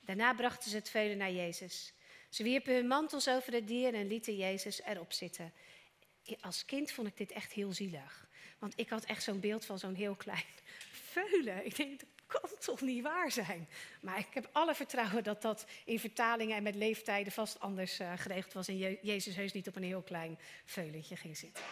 Daarna 0.00 0.34
brachten 0.34 0.70
ze 0.70 0.76
het 0.76 0.90
veulen 0.90 1.16
naar 1.16 1.32
Jezus. 1.32 1.92
Ze 2.28 2.42
wierpen 2.42 2.74
hun 2.74 2.86
mantels 2.86 3.28
over 3.28 3.52
het 3.52 3.68
dier 3.68 3.94
en 3.94 4.06
lieten 4.06 4.36
Jezus 4.36 4.82
erop 4.82 5.12
zitten. 5.12 5.52
Als 6.40 6.64
kind 6.64 6.92
vond 6.92 7.08
ik 7.08 7.16
dit 7.16 7.32
echt 7.32 7.52
heel 7.52 7.72
zielig. 7.72 8.28
Want 8.58 8.72
ik 8.76 8.88
had 8.88 9.04
echt 9.04 9.22
zo'n 9.22 9.40
beeld 9.40 9.64
van 9.64 9.78
zo'n 9.78 9.94
heel 9.94 10.14
klein 10.14 10.44
veulen. 11.12 11.64
Ik 11.64 11.76
denk, 11.76 12.00
dat 12.00 12.08
kan 12.26 12.50
toch 12.58 12.80
niet 12.80 13.02
waar 13.02 13.30
zijn? 13.30 13.68
Maar 14.00 14.18
ik 14.18 14.34
heb 14.34 14.48
alle 14.52 14.74
vertrouwen 14.74 15.24
dat 15.24 15.42
dat 15.42 15.66
in 15.84 15.98
vertalingen 15.98 16.56
en 16.56 16.62
met 16.62 16.74
leeftijden 16.74 17.32
vast 17.32 17.60
anders 17.60 18.00
uh, 18.00 18.12
geregeld 18.16 18.52
was. 18.52 18.68
En 18.68 18.98
Jezus 19.02 19.36
heus 19.36 19.52
niet 19.52 19.68
op 19.68 19.76
een 19.76 19.82
heel 19.82 20.02
klein 20.02 20.38
veulentje 20.64 21.16
ging 21.16 21.36
zitten. 21.36 21.64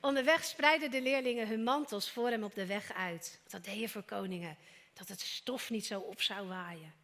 Onderweg 0.00 0.44
spreidden 0.44 0.90
de 0.90 1.02
leerlingen 1.02 1.48
hun 1.48 1.62
mantels 1.62 2.10
voor 2.10 2.28
hem 2.28 2.42
op 2.42 2.54
de 2.54 2.66
weg 2.66 2.92
uit. 2.92 3.40
Dat 3.48 3.64
deed 3.64 3.78
je 3.78 3.88
voor 3.88 4.02
koningen, 4.02 4.56
dat 4.92 5.08
het 5.08 5.20
stof 5.20 5.70
niet 5.70 5.86
zo 5.86 6.00
op 6.00 6.22
zou 6.22 6.48
waaien. 6.48 6.94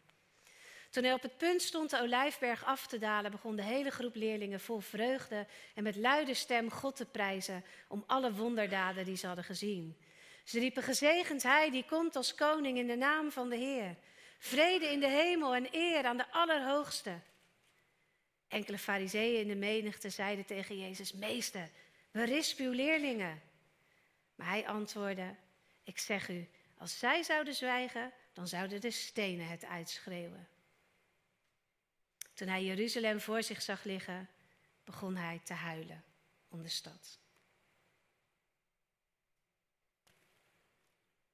Toen 0.90 1.04
hij 1.04 1.12
op 1.12 1.22
het 1.22 1.36
punt 1.36 1.62
stond 1.62 1.90
de 1.90 2.00
olijfberg 2.00 2.64
af 2.64 2.86
te 2.86 2.98
dalen, 2.98 3.30
begon 3.30 3.56
de 3.56 3.62
hele 3.62 3.90
groep 3.90 4.14
leerlingen 4.14 4.60
vol 4.60 4.78
vreugde 4.78 5.46
en 5.74 5.82
met 5.82 5.96
luide 5.96 6.34
stem 6.34 6.70
God 6.70 6.96
te 6.96 7.04
prijzen 7.04 7.64
om 7.88 8.04
alle 8.06 8.32
wonderdaden 8.32 9.04
die 9.04 9.16
ze 9.16 9.26
hadden 9.26 9.44
gezien. 9.44 9.96
Ze 10.44 10.58
riepen 10.58 10.82
gezegend 10.82 11.42
hij 11.42 11.70
die 11.70 11.84
komt 11.84 12.16
als 12.16 12.34
koning 12.34 12.78
in 12.78 12.86
de 12.86 12.96
naam 12.96 13.30
van 13.30 13.48
de 13.48 13.56
Heer. 13.56 13.96
Vrede 14.38 14.86
in 14.86 15.00
de 15.00 15.08
hemel 15.08 15.54
en 15.54 15.68
eer 15.70 16.04
aan 16.04 16.16
de 16.16 16.30
Allerhoogste. 16.30 17.18
Enkele 18.48 18.78
fariseeën 18.78 19.40
in 19.40 19.48
de 19.48 19.54
menigte 19.54 20.10
zeiden 20.10 20.44
tegen 20.44 20.78
Jezus, 20.78 21.12
meester, 21.12 21.70
berisp 22.16 22.58
uw 22.58 22.70
leerlingen. 22.70 23.42
Maar 24.34 24.48
hij 24.48 24.66
antwoordde, 24.66 25.34
ik 25.84 25.98
zeg 25.98 26.28
u, 26.28 26.48
als 26.78 26.98
zij 26.98 27.22
zouden 27.22 27.54
zwijgen, 27.54 28.12
dan 28.32 28.48
zouden 28.48 28.80
de 28.80 28.90
stenen 28.90 29.48
het 29.48 29.64
uitschreeuwen. 29.64 30.48
Toen 32.34 32.48
hij 32.48 32.64
Jeruzalem 32.64 33.20
voor 33.20 33.42
zich 33.42 33.62
zag 33.62 33.84
liggen, 33.84 34.28
begon 34.84 35.16
hij 35.16 35.40
te 35.44 35.52
huilen 35.52 36.04
om 36.48 36.62
de 36.62 36.68
stad. 36.68 37.18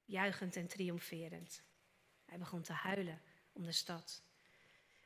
Juichend 0.05 0.57
en 0.57 0.67
triomferend. 0.67 1.63
Hij 2.25 2.39
begon 2.39 2.63
te 2.63 2.73
huilen 2.73 3.21
om 3.53 3.65
de 3.65 3.73
stad. 3.73 4.23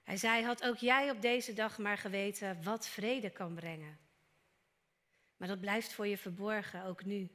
Hij 0.03 0.17
zei: 0.17 0.45
Had 0.45 0.65
ook 0.65 0.77
jij 0.77 1.11
op 1.11 1.21
deze 1.21 1.53
dag 1.53 1.79
maar 1.79 1.99
geweten 1.99 2.63
wat 2.63 2.89
vrede 2.89 3.31
kan 3.31 3.55
brengen. 3.55 4.06
Maar 5.37 5.49
dat 5.49 5.61
blijft 5.61 5.93
voor 5.93 6.07
je 6.07 6.19
verborgen, 6.19 6.85
ook 6.85 7.05
nu. 7.05 7.31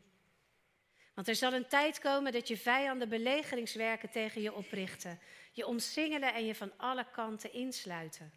Want 1.14 1.28
er 1.28 1.36
zal 1.36 1.54
een 1.54 1.68
tijd 1.68 2.00
komen 2.00 2.32
dat 2.32 2.48
je 2.48 2.58
vijanden 2.58 3.10
belegeringswerken 3.10 4.10
tegen 4.10 4.42
je 4.42 4.54
oprichten, 4.54 5.20
je 5.52 5.66
omsingelen 5.66 6.34
en 6.34 6.46
je 6.46 6.56
van 6.56 6.72
alle 6.78 7.06
kanten 7.12 7.54
insluiten. 7.54 8.32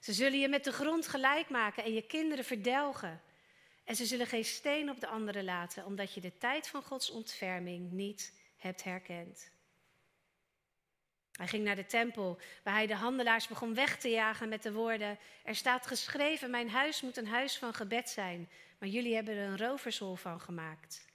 Ze 0.00 0.12
zullen 0.12 0.38
je 0.38 0.48
met 0.48 0.64
de 0.64 0.72
grond 0.72 1.08
gelijk 1.08 1.48
maken 1.48 1.84
en 1.84 1.92
je 1.92 2.06
kinderen 2.06 2.44
verdelgen. 2.44 3.22
En 3.84 3.96
ze 3.96 4.06
zullen 4.06 4.26
geen 4.26 4.44
steen 4.44 4.90
op 4.90 5.00
de 5.00 5.06
andere 5.06 5.44
laten, 5.44 5.84
omdat 5.84 6.14
je 6.14 6.20
de 6.20 6.38
tijd 6.38 6.68
van 6.68 6.82
Gods 6.82 7.10
ontferming 7.10 7.92
niet 7.92 8.32
hebt 8.56 8.84
herkend. 8.84 9.51
Hij 11.32 11.48
ging 11.48 11.64
naar 11.64 11.76
de 11.76 11.86
tempel, 11.86 12.40
waar 12.62 12.74
hij 12.74 12.86
de 12.86 12.94
handelaars 12.94 13.48
begon 13.48 13.74
weg 13.74 13.98
te 13.98 14.08
jagen 14.08 14.48
met 14.48 14.62
de 14.62 14.72
woorden: 14.72 15.18
Er 15.44 15.56
staat 15.56 15.86
geschreven: 15.86 16.50
Mijn 16.50 16.70
huis 16.70 17.02
moet 17.02 17.16
een 17.16 17.26
huis 17.26 17.58
van 17.58 17.74
gebed 17.74 18.08
zijn, 18.08 18.50
maar 18.78 18.88
jullie 18.88 19.14
hebben 19.14 19.34
er 19.34 19.48
een 19.48 19.58
rovershol 19.58 20.16
van 20.16 20.40
gemaakt. 20.40 21.06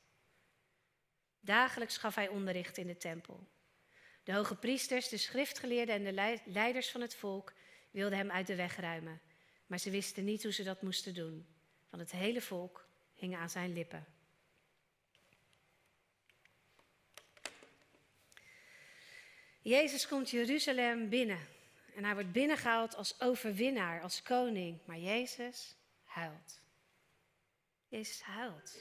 Dagelijks 1.39 1.97
gaf 1.97 2.15
hij 2.15 2.27
onderricht 2.27 2.77
in 2.77 2.87
de 2.87 2.97
tempel. 2.97 3.47
De 4.23 4.33
hoge 4.33 4.55
priesters, 4.55 5.09
de 5.09 5.17
schriftgeleerden 5.17 5.95
en 5.95 6.03
de 6.03 6.39
leiders 6.45 6.89
van 6.91 7.01
het 7.01 7.15
volk 7.15 7.53
wilden 7.91 8.17
hem 8.17 8.31
uit 8.31 8.47
de 8.47 8.55
weg 8.55 8.75
ruimen, 8.75 9.21
maar 9.67 9.79
ze 9.79 9.89
wisten 9.89 10.23
niet 10.23 10.43
hoe 10.43 10.53
ze 10.53 10.63
dat 10.63 10.81
moesten 10.81 11.13
doen, 11.13 11.47
want 11.89 12.01
het 12.01 12.11
hele 12.11 12.41
volk 12.41 12.87
hing 13.13 13.35
aan 13.35 13.49
zijn 13.49 13.73
lippen. 13.73 14.16
Jezus 19.67 20.07
komt 20.07 20.29
Jeruzalem 20.29 21.09
binnen 21.09 21.47
en 21.95 22.03
hij 22.03 22.13
wordt 22.13 22.31
binnengehaald 22.31 22.95
als 22.95 23.19
overwinnaar, 23.21 24.01
als 24.01 24.21
koning, 24.21 24.79
maar 24.85 24.97
Jezus 24.97 25.75
huilt. 26.03 26.61
Jezus 27.87 28.21
huilt. 28.21 28.79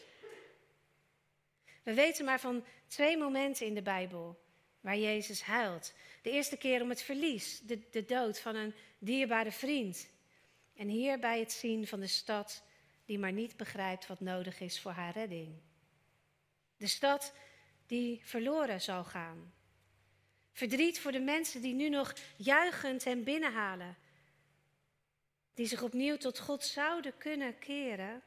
We 1.83 1.95
weten 1.95 2.25
maar 2.25 2.41
van 2.41 2.65
twee 2.87 3.17
momenten 3.17 3.67
in 3.67 3.75
de 3.75 3.83
Bijbel 3.83 4.39
waar 4.81 4.97
Jezus 4.97 5.43
huilt. 5.43 5.95
De 6.23 6.31
eerste 6.31 6.57
keer 6.57 6.83
om 6.83 6.89
het 6.89 7.03
verlies, 7.03 7.61
de, 7.61 7.81
de 7.91 8.05
dood 8.05 8.41
van 8.41 8.55
een 8.55 8.75
dierbare 8.99 9.53
vriend. 9.53 10.09
En 10.75 10.89
hier 10.89 11.19
bij 11.19 11.39
het 11.39 11.53
zien 11.53 11.87
van 11.87 12.01
de 12.01 12.07
stad 12.07 12.63
die 13.05 13.19
maar 13.19 13.33
niet 13.33 13.57
begrijpt 13.57 14.07
wat 14.07 14.21
nodig 14.21 14.61
is 14.61 14.81
voor 14.81 14.93
haar 14.93 15.13
redding. 15.13 15.55
De 16.77 16.87
stad 16.87 17.35
die 17.87 18.21
verloren 18.25 18.81
zal 18.81 19.05
gaan. 19.05 19.55
Verdriet 20.57 21.01
voor 21.01 21.13
de 21.13 21.21
mensen 21.21 21.61
die 21.61 21.75
nu 21.75 21.89
nog 21.89 22.15
juichend 22.37 23.05
hem 23.05 23.25
binnenhalen. 23.25 23.97
Die 25.55 25.67
zich 25.67 25.83
opnieuw 25.83 26.17
tot 26.17 26.39
God 26.39 26.65
zouden 26.65 27.19
kunnen 27.19 27.59
keren, 27.59 28.23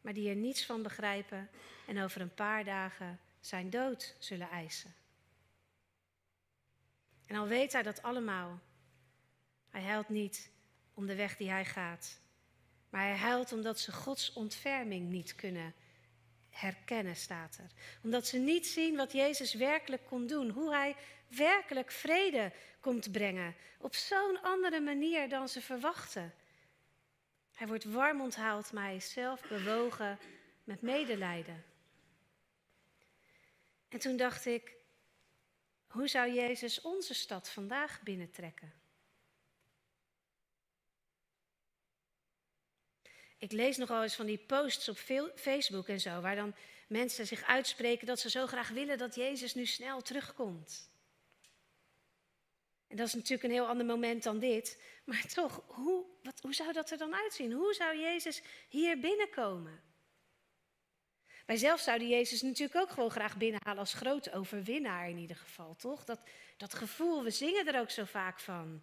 maar 0.00 0.12
die 0.12 0.28
er 0.28 0.36
niets 0.36 0.66
van 0.66 0.82
begrijpen 0.82 1.50
en 1.86 2.02
over 2.02 2.20
een 2.20 2.34
paar 2.34 2.64
dagen 2.64 3.20
zijn 3.40 3.70
dood 3.70 4.16
zullen 4.18 4.48
eisen. 4.48 4.94
En 7.26 7.36
al 7.36 7.46
weet 7.46 7.72
hij 7.72 7.82
dat 7.82 8.02
allemaal, 8.02 8.60
hij 9.68 9.82
huilt 9.82 10.08
niet 10.08 10.50
om 10.94 11.06
de 11.06 11.14
weg 11.14 11.36
die 11.36 11.50
hij 11.50 11.64
gaat, 11.64 12.20
maar 12.88 13.02
hij 13.02 13.16
huilt 13.16 13.52
omdat 13.52 13.80
ze 13.80 13.92
Gods 13.92 14.32
ontferming 14.32 15.08
niet 15.08 15.34
kunnen 15.34 15.74
herkennen, 16.50 17.16
staat 17.16 17.56
er. 17.56 17.70
Omdat 18.02 18.26
ze 18.26 18.38
niet 18.38 18.66
zien 18.66 18.96
wat 18.96 19.12
Jezus 19.12 19.54
werkelijk 19.54 20.06
kon 20.06 20.26
doen, 20.26 20.50
hoe 20.50 20.72
hij 20.72 20.96
werkelijk 21.28 21.90
vrede 21.90 22.52
komt 22.80 23.12
brengen, 23.12 23.54
op 23.78 23.94
zo'n 23.94 24.42
andere 24.42 24.80
manier 24.80 25.28
dan 25.28 25.48
ze 25.48 25.60
verwachten. 25.60 26.34
Hij 27.52 27.66
wordt 27.66 27.84
warm 27.84 28.20
onthaald, 28.20 28.72
maar 28.72 28.84
hij 28.84 28.96
is 28.96 29.12
zelf 29.12 29.48
bewogen 29.48 30.18
met 30.64 30.82
medelijden. 30.82 31.64
En 33.88 33.98
toen 33.98 34.16
dacht 34.16 34.46
ik, 34.46 34.72
hoe 35.86 36.08
zou 36.08 36.32
Jezus 36.32 36.80
onze 36.80 37.14
stad 37.14 37.50
vandaag 37.50 38.02
binnentrekken? 38.02 38.79
Ik 43.40 43.52
lees 43.52 43.76
nogal 43.76 44.02
eens 44.02 44.14
van 44.14 44.26
die 44.26 44.38
posts 44.38 44.88
op 44.88 44.98
Facebook 45.34 45.88
en 45.88 46.00
zo, 46.00 46.20
waar 46.20 46.36
dan 46.36 46.54
mensen 46.88 47.26
zich 47.26 47.42
uitspreken 47.42 48.06
dat 48.06 48.20
ze 48.20 48.30
zo 48.30 48.46
graag 48.46 48.68
willen 48.68 48.98
dat 48.98 49.14
Jezus 49.14 49.54
nu 49.54 49.66
snel 49.66 50.02
terugkomt. 50.02 50.90
En 52.86 52.96
dat 52.96 53.06
is 53.06 53.14
natuurlijk 53.14 53.42
een 53.42 53.50
heel 53.50 53.66
ander 53.66 53.86
moment 53.86 54.22
dan 54.22 54.38
dit. 54.38 54.82
Maar 55.04 55.26
toch, 55.34 55.62
hoe, 55.66 56.04
wat, 56.22 56.40
hoe 56.40 56.54
zou 56.54 56.72
dat 56.72 56.90
er 56.90 56.98
dan 56.98 57.14
uitzien? 57.14 57.52
Hoe 57.52 57.74
zou 57.74 57.98
Jezus 57.98 58.42
hier 58.68 58.98
binnenkomen? 58.98 59.82
Wij 61.46 61.56
zelf 61.56 61.80
zouden 61.80 62.08
Jezus 62.08 62.42
natuurlijk 62.42 62.80
ook 62.80 62.90
gewoon 62.90 63.10
graag 63.10 63.36
binnenhalen 63.36 63.80
als 63.80 63.94
grote 63.94 64.32
overwinnaar 64.32 65.08
in 65.08 65.18
ieder 65.18 65.36
geval, 65.36 65.76
toch? 65.76 66.04
Dat, 66.04 66.20
dat 66.56 66.74
gevoel, 66.74 67.22
we 67.22 67.30
zingen 67.30 67.66
er 67.66 67.80
ook 67.80 67.90
zo 67.90 68.04
vaak 68.04 68.40
van. 68.40 68.82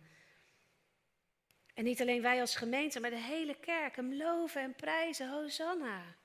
En 1.77 1.83
niet 1.83 2.01
alleen 2.01 2.21
wij 2.21 2.39
als 2.39 2.55
gemeente, 2.55 2.99
maar 2.99 3.09
de 3.09 3.15
hele 3.15 3.59
kerk 3.59 3.95
hem 3.95 4.15
loven 4.15 4.61
en 4.61 4.75
prijzen, 4.75 5.29
Hosanna. 5.29 6.15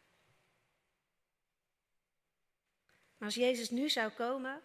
Maar 3.17 3.29
als 3.29 3.35
Jezus 3.35 3.71
nu 3.71 3.89
zou 3.89 4.11
komen, 4.11 4.63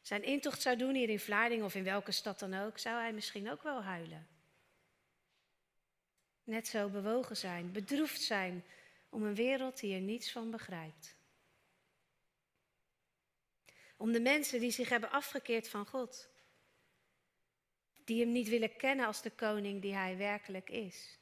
zijn 0.00 0.22
intocht 0.22 0.62
zou 0.62 0.76
doen 0.76 0.94
hier 0.94 1.08
in 1.08 1.20
Vlaardingen 1.20 1.64
of 1.64 1.74
in 1.74 1.84
welke 1.84 2.12
stad 2.12 2.38
dan 2.38 2.54
ook, 2.54 2.78
zou 2.78 3.00
hij 3.00 3.12
misschien 3.12 3.50
ook 3.50 3.62
wel 3.62 3.82
huilen. 3.82 4.28
Net 6.44 6.68
zo 6.68 6.88
bewogen 6.88 7.36
zijn, 7.36 7.72
bedroefd 7.72 8.20
zijn 8.20 8.64
om 9.08 9.22
een 9.22 9.34
wereld 9.34 9.80
die 9.80 9.94
er 9.94 10.00
niets 10.00 10.32
van 10.32 10.50
begrijpt. 10.50 11.16
Om 13.96 14.12
de 14.12 14.20
mensen 14.20 14.60
die 14.60 14.70
zich 14.70 14.88
hebben 14.88 15.10
afgekeerd 15.10 15.68
van 15.68 15.86
God. 15.86 16.28
Die 18.10 18.20
hem 18.20 18.32
niet 18.32 18.48
willen 18.48 18.76
kennen 18.76 19.06
als 19.06 19.22
de 19.22 19.30
koning 19.30 19.82
die 19.82 19.94
hij 19.94 20.16
werkelijk 20.16 20.70
is. 20.70 21.18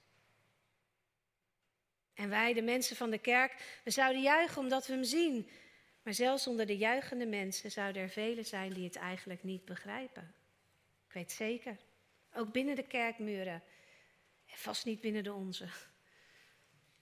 En 2.14 2.28
wij, 2.28 2.52
de 2.52 2.62
mensen 2.62 2.96
van 2.96 3.10
de 3.10 3.18
kerk, 3.18 3.80
we 3.84 3.90
zouden 3.90 4.22
juichen 4.22 4.58
omdat 4.62 4.86
we 4.86 4.92
hem 4.92 5.04
zien. 5.04 5.50
Maar 6.02 6.14
zelfs 6.14 6.46
onder 6.46 6.66
de 6.66 6.76
juichende 6.76 7.26
mensen 7.26 7.70
zouden 7.70 8.02
er 8.02 8.08
velen 8.08 8.44
zijn 8.44 8.72
die 8.72 8.84
het 8.84 8.96
eigenlijk 8.96 9.42
niet 9.42 9.64
begrijpen. 9.64 10.34
Ik 11.06 11.12
weet 11.12 11.32
zeker. 11.32 11.76
Ook 12.34 12.52
binnen 12.52 12.76
de 12.76 12.86
kerkmuren. 12.86 13.62
Vast 14.46 14.84
niet 14.84 15.00
binnen 15.00 15.24
de 15.24 15.32
onze. 15.32 15.68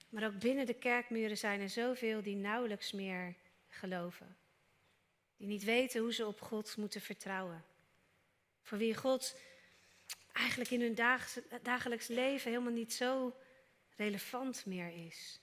Maar 0.08 0.26
ook 0.26 0.38
binnen 0.38 0.66
de 0.66 0.78
kerkmuren 0.78 1.38
zijn 1.38 1.60
er 1.60 1.70
zoveel 1.70 2.22
die 2.22 2.36
nauwelijks 2.36 2.92
meer 2.92 3.34
geloven. 3.68 4.36
Die 5.36 5.46
niet 5.46 5.64
weten 5.64 6.00
hoe 6.00 6.14
ze 6.14 6.26
op 6.26 6.40
God 6.40 6.76
moeten 6.76 7.00
vertrouwen. 7.00 7.64
Voor 8.62 8.78
wie 8.78 8.94
God 8.94 9.36
eigenlijk 10.36 10.70
in 10.70 10.80
hun 10.80 10.94
dagelijks 11.62 12.06
leven 12.06 12.50
helemaal 12.50 12.72
niet 12.72 12.94
zo 12.94 13.36
relevant 13.96 14.66
meer 14.66 15.06
is. 15.06 15.40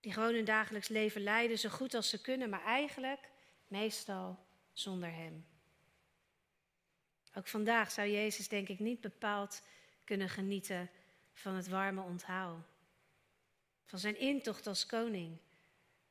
Die 0.00 0.12
gewoon 0.12 0.34
hun 0.34 0.44
dagelijks 0.44 0.88
leven 0.88 1.22
leiden 1.22 1.58
zo 1.58 1.68
goed 1.68 1.94
als 1.94 2.08
ze 2.08 2.20
kunnen, 2.20 2.50
maar 2.50 2.64
eigenlijk 2.64 3.28
meestal 3.68 4.46
zonder 4.72 5.12
Hem. 5.12 5.46
Ook 7.34 7.48
vandaag 7.48 7.90
zou 7.90 8.08
Jezus 8.08 8.48
denk 8.48 8.68
ik 8.68 8.78
niet 8.78 9.00
bepaald 9.00 9.62
kunnen 10.04 10.28
genieten 10.28 10.90
van 11.32 11.54
het 11.54 11.68
warme 11.68 12.02
onthaal. 12.02 12.64
Van 13.84 13.98
zijn 13.98 14.18
intocht 14.18 14.66
als 14.66 14.86
koning, 14.86 15.38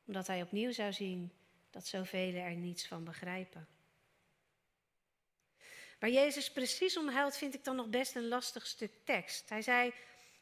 omdat 0.05 0.27
hij 0.27 0.41
opnieuw 0.41 0.71
zou 0.71 0.93
zien 0.93 1.31
dat 1.69 1.87
zoveel 1.87 2.33
er 2.33 2.55
niets 2.55 2.87
van 2.87 3.03
begrijpen. 3.03 3.67
Waar 6.01 6.09
Jezus 6.09 6.51
precies 6.51 6.97
om 6.97 7.09
huilt, 7.09 7.37
vind 7.37 7.53
ik 7.53 7.63
dan 7.63 7.75
nog 7.75 7.87
best 7.87 8.15
een 8.15 8.27
lastig 8.27 8.67
stuk 8.67 8.91
tekst. 9.03 9.49
Hij 9.49 9.61
zei: 9.61 9.93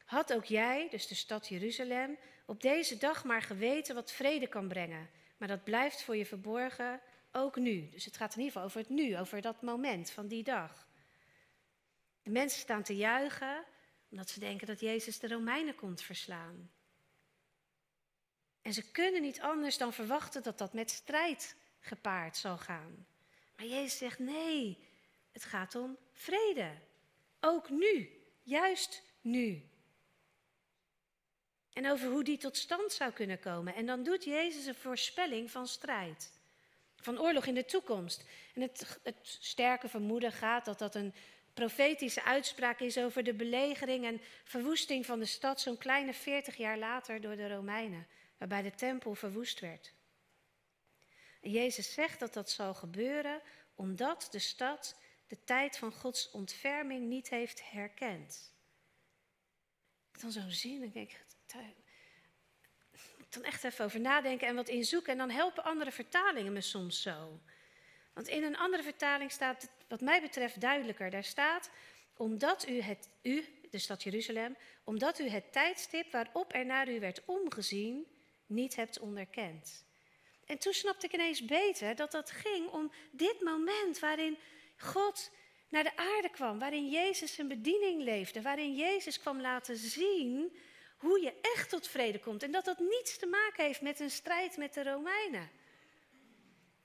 Had 0.04 0.32
ook 0.32 0.44
jij, 0.44 0.88
dus 0.90 1.06
de 1.06 1.14
stad 1.14 1.48
Jeruzalem, 1.48 2.18
op 2.46 2.62
deze 2.62 2.96
dag 2.96 3.24
maar 3.24 3.42
geweten 3.42 3.94
wat 3.94 4.12
vrede 4.12 4.46
kan 4.46 4.68
brengen. 4.68 5.10
Maar 5.36 5.48
dat 5.48 5.64
blijft 5.64 6.02
voor 6.02 6.16
je 6.16 6.26
verborgen, 6.26 7.00
ook 7.32 7.56
nu. 7.56 7.88
Dus 7.88 8.04
het 8.04 8.16
gaat 8.16 8.32
in 8.32 8.38
ieder 8.38 8.52
geval 8.52 8.68
over 8.68 8.80
het 8.80 8.88
nu, 8.88 9.18
over 9.18 9.40
dat 9.40 9.62
moment 9.62 10.10
van 10.10 10.26
die 10.26 10.42
dag. 10.42 10.88
De 12.22 12.30
mensen 12.30 12.60
staan 12.60 12.82
te 12.82 12.96
juichen 12.96 13.64
omdat 14.10 14.30
ze 14.30 14.40
denken 14.40 14.66
dat 14.66 14.80
Jezus 14.80 15.18
de 15.18 15.28
Romeinen 15.28 15.74
komt 15.74 16.02
verslaan. 16.02 16.70
En 18.62 18.72
ze 18.72 18.90
kunnen 18.90 19.22
niet 19.22 19.40
anders 19.40 19.78
dan 19.78 19.92
verwachten 19.92 20.42
dat 20.42 20.58
dat 20.58 20.72
met 20.72 20.90
strijd 20.90 21.56
gepaard 21.80 22.36
zal 22.36 22.58
gaan. 22.58 23.06
Maar 23.56 23.66
Jezus 23.66 23.98
zegt 23.98 24.18
nee, 24.18 24.88
het 25.32 25.44
gaat 25.44 25.74
om 25.74 25.96
vrede. 26.12 26.70
Ook 27.40 27.70
nu, 27.70 28.22
juist 28.42 29.02
nu. 29.20 29.68
En 31.72 31.90
over 31.90 32.10
hoe 32.10 32.24
die 32.24 32.38
tot 32.38 32.56
stand 32.56 32.92
zou 32.92 33.12
kunnen 33.12 33.40
komen. 33.40 33.74
En 33.74 33.86
dan 33.86 34.02
doet 34.02 34.24
Jezus 34.24 34.66
een 34.66 34.74
voorspelling 34.74 35.50
van 35.50 35.66
strijd. 35.66 36.38
Van 36.96 37.20
oorlog 37.20 37.46
in 37.46 37.54
de 37.54 37.64
toekomst. 37.64 38.24
En 38.54 38.60
het, 38.60 38.98
het 39.02 39.16
sterke 39.22 39.88
vermoeden 39.88 40.32
gaat 40.32 40.64
dat 40.64 40.78
dat 40.78 40.94
een 40.94 41.14
profetische 41.54 42.24
uitspraak 42.24 42.80
is 42.80 42.98
over 42.98 43.22
de 43.22 43.34
belegering 43.34 44.04
en 44.04 44.20
verwoesting 44.44 45.06
van 45.06 45.18
de 45.18 45.26
stad 45.26 45.60
zo'n 45.60 45.78
kleine 45.78 46.14
40 46.14 46.56
jaar 46.56 46.78
later 46.78 47.20
door 47.20 47.36
de 47.36 47.48
Romeinen, 47.48 48.06
waarbij 48.38 48.62
de 48.62 48.74
tempel 48.74 49.14
verwoest 49.14 49.60
werd. 49.60 49.94
En 51.40 51.50
Jezus 51.50 51.92
zegt 51.92 52.20
dat 52.20 52.34
dat 52.34 52.50
zal 52.50 52.74
gebeuren 52.74 53.40
omdat 53.74 54.28
de 54.30 54.38
stad 54.38 55.00
de 55.30 55.44
tijd 55.44 55.78
van 55.78 55.92
Gods 55.92 56.30
ontferming 56.30 57.08
niet 57.08 57.28
heeft 57.28 57.70
herkend. 57.70 58.54
Ik 60.12 60.20
dan 60.20 60.32
zo'n 60.32 60.50
zin 60.50 60.82
en 60.82 60.90
denk 60.90 61.10
ik, 61.10 61.24
dan 63.28 63.44
echt 63.44 63.64
even 63.64 63.84
over 63.84 64.00
nadenken 64.00 64.46
en 64.48 64.54
wat 64.54 64.68
inzoeken. 64.68 65.12
En 65.12 65.18
dan 65.18 65.30
helpen 65.30 65.64
andere 65.64 65.92
vertalingen 65.92 66.52
me 66.52 66.60
soms 66.60 67.02
zo. 67.02 67.40
Want 68.12 68.28
in 68.28 68.42
een 68.42 68.56
andere 68.56 68.82
vertaling 68.82 69.30
staat, 69.30 69.70
wat 69.88 70.00
mij 70.00 70.20
betreft, 70.20 70.60
duidelijker. 70.60 71.10
Daar 71.10 71.24
staat, 71.24 71.70
omdat 72.16 72.68
u, 72.68 72.80
het, 72.80 73.08
u, 73.22 73.44
de 73.70 73.78
stad 73.78 74.02
Jeruzalem, 74.02 74.56
omdat 74.84 75.18
u 75.18 75.28
het 75.28 75.52
tijdstip 75.52 76.12
waarop 76.12 76.54
er 76.54 76.66
naar 76.66 76.88
u 76.88 77.00
werd 77.00 77.24
omgezien, 77.24 78.06
niet 78.46 78.76
hebt 78.76 78.98
onderkend. 78.98 79.84
En 80.46 80.58
toen 80.58 80.72
snapte 80.72 81.06
ik 81.06 81.12
ineens 81.12 81.44
beter 81.44 81.96
dat 81.96 82.10
dat 82.10 82.30
ging 82.30 82.68
om 82.68 82.92
dit 83.10 83.40
moment 83.40 83.98
waarin 83.98 84.38
God 84.80 85.30
naar 85.68 85.82
de 85.82 85.96
aarde 85.96 86.30
kwam, 86.30 86.58
waarin 86.58 86.88
Jezus 86.88 87.34
zijn 87.34 87.48
bediening 87.48 88.02
leefde, 88.02 88.42
waarin 88.42 88.76
Jezus 88.76 89.20
kwam 89.20 89.40
laten 89.40 89.76
zien 89.76 90.56
hoe 90.96 91.20
je 91.20 91.34
echt 91.40 91.68
tot 91.68 91.88
vrede 91.88 92.18
komt. 92.18 92.42
En 92.42 92.50
dat 92.50 92.64
dat 92.64 92.78
niets 92.78 93.18
te 93.18 93.26
maken 93.26 93.64
heeft 93.64 93.80
met 93.80 94.00
een 94.00 94.10
strijd 94.10 94.56
met 94.56 94.74
de 94.74 94.82
Romeinen. 94.82 95.50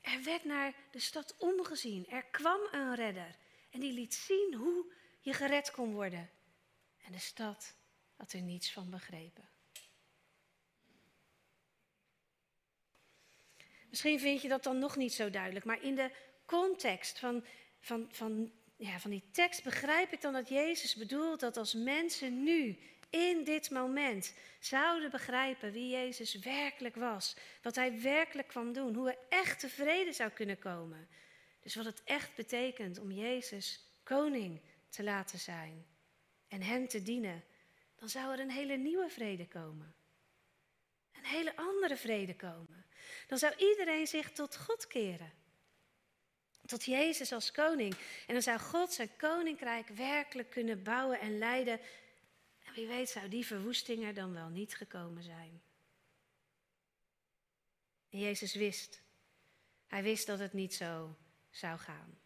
Er 0.02 0.24
werd 0.24 0.44
naar 0.44 0.74
de 0.92 1.00
stad 1.00 1.36
omgezien. 1.38 2.08
Er 2.10 2.24
kwam 2.24 2.60
een 2.72 2.96
redder. 2.96 3.36
En 3.70 3.80
die 3.80 3.94
liet 3.94 4.14
zien 4.14 4.54
hoe 4.54 4.94
je 5.20 5.34
gered 5.34 5.72
kon 5.72 5.94
worden. 5.94 6.30
En 7.06 7.12
de 7.12 7.20
stad 7.20 7.76
had 8.16 8.34
er 8.34 8.42
niets 8.42 8.72
van 8.72 8.90
begrepen. 8.90 9.50
Misschien 13.90 14.20
vind 14.20 14.42
je 14.42 14.48
dat 14.48 14.64
dan 14.64 14.80
nog 14.80 14.96
niet 14.96 15.14
zo 15.14 15.30
duidelijk, 15.30 15.66
maar 15.66 15.84
in 15.84 15.96
de 15.96 16.12
context 16.46 17.20
van, 17.20 17.46
van, 17.86 18.08
van, 18.12 18.52
ja, 18.76 19.00
van 19.00 19.12
die 19.12 19.24
tekst 19.32 19.64
begrijp 19.64 20.12
ik 20.12 20.22
dan 20.22 20.34
dat 20.34 20.50
Jezus 20.50 20.96
bedoelt 20.96 21.40
dat 21.40 21.58
als 21.58 21.74
mensen 21.74 22.44
nu 22.44 22.80
in 23.10 23.44
dit 23.44 23.70
moment 23.70 24.34
zouden 24.60 25.12
begrijpen 25.12 25.72
wie 25.72 25.90
Jezus 25.90 26.36
werkelijk 26.36 26.96
was, 26.96 27.36
wat 27.62 27.76
hij 27.76 28.02
werkelijk 28.02 28.48
kwam 28.48 28.74
doen, 28.74 28.96
hoe 28.96 29.10
er 29.10 29.18
echt 29.30 29.60
tevreden 29.60 30.14
zou 30.14 30.30
kunnen 30.30 30.60
komen. 30.60 31.08
Dus 31.62 31.76
wat 31.76 31.86
het 31.86 32.04
echt 32.04 32.36
betekent 32.36 33.00
om 33.00 33.12
Jezus 33.12 33.90
koning 34.04 34.62
te 34.90 35.04
laten 35.04 35.40
zijn 35.40 35.86
en 36.48 36.62
hem 36.62 36.88
te 36.88 37.02
dienen, 37.02 37.44
dan 37.96 38.10
zou 38.10 38.34
er 38.34 38.40
een 38.40 38.52
hele 38.52 38.78
nieuwe 38.78 39.10
vrede 39.10 39.48
komen. 39.48 39.96
Een 41.12 41.26
hele 41.26 41.56
andere 41.56 41.98
vrede 41.98 42.36
komen. 42.36 42.86
Dan 43.28 43.38
zou 43.38 43.54
iedereen 43.58 44.08
zich 44.08 44.32
tot 44.32 44.58
God 44.58 44.88
keren. 44.88 45.44
Tot 46.66 46.86
Jezus 46.86 47.32
als 47.32 47.52
koning. 47.52 47.96
En 48.28 48.34
dan 48.34 48.42
zou 48.42 48.60
God 48.60 48.94
zijn 48.94 49.10
koninkrijk 49.18 49.88
werkelijk 49.88 50.50
kunnen 50.50 50.84
bouwen 50.84 51.20
en 51.20 51.38
leiden 51.38 51.80
wie 52.76 52.88
weet 52.88 53.10
zou 53.10 53.30
die 53.30 53.46
verwoesting 53.46 54.04
er 54.04 54.14
dan 54.14 54.34
wel 54.34 54.50
niet 54.50 54.76
gekomen 54.76 55.24
zijn. 55.24 55.62
En 58.10 58.20
Jezus 58.20 58.54
wist. 58.54 59.02
Hij 59.88 60.04
wist 60.04 60.28
dat 60.28 60.40
het 60.40 60.54
niet 60.54 60.74
zo 60.74 61.18
zou 61.52 61.80
gaan. 61.80 62.18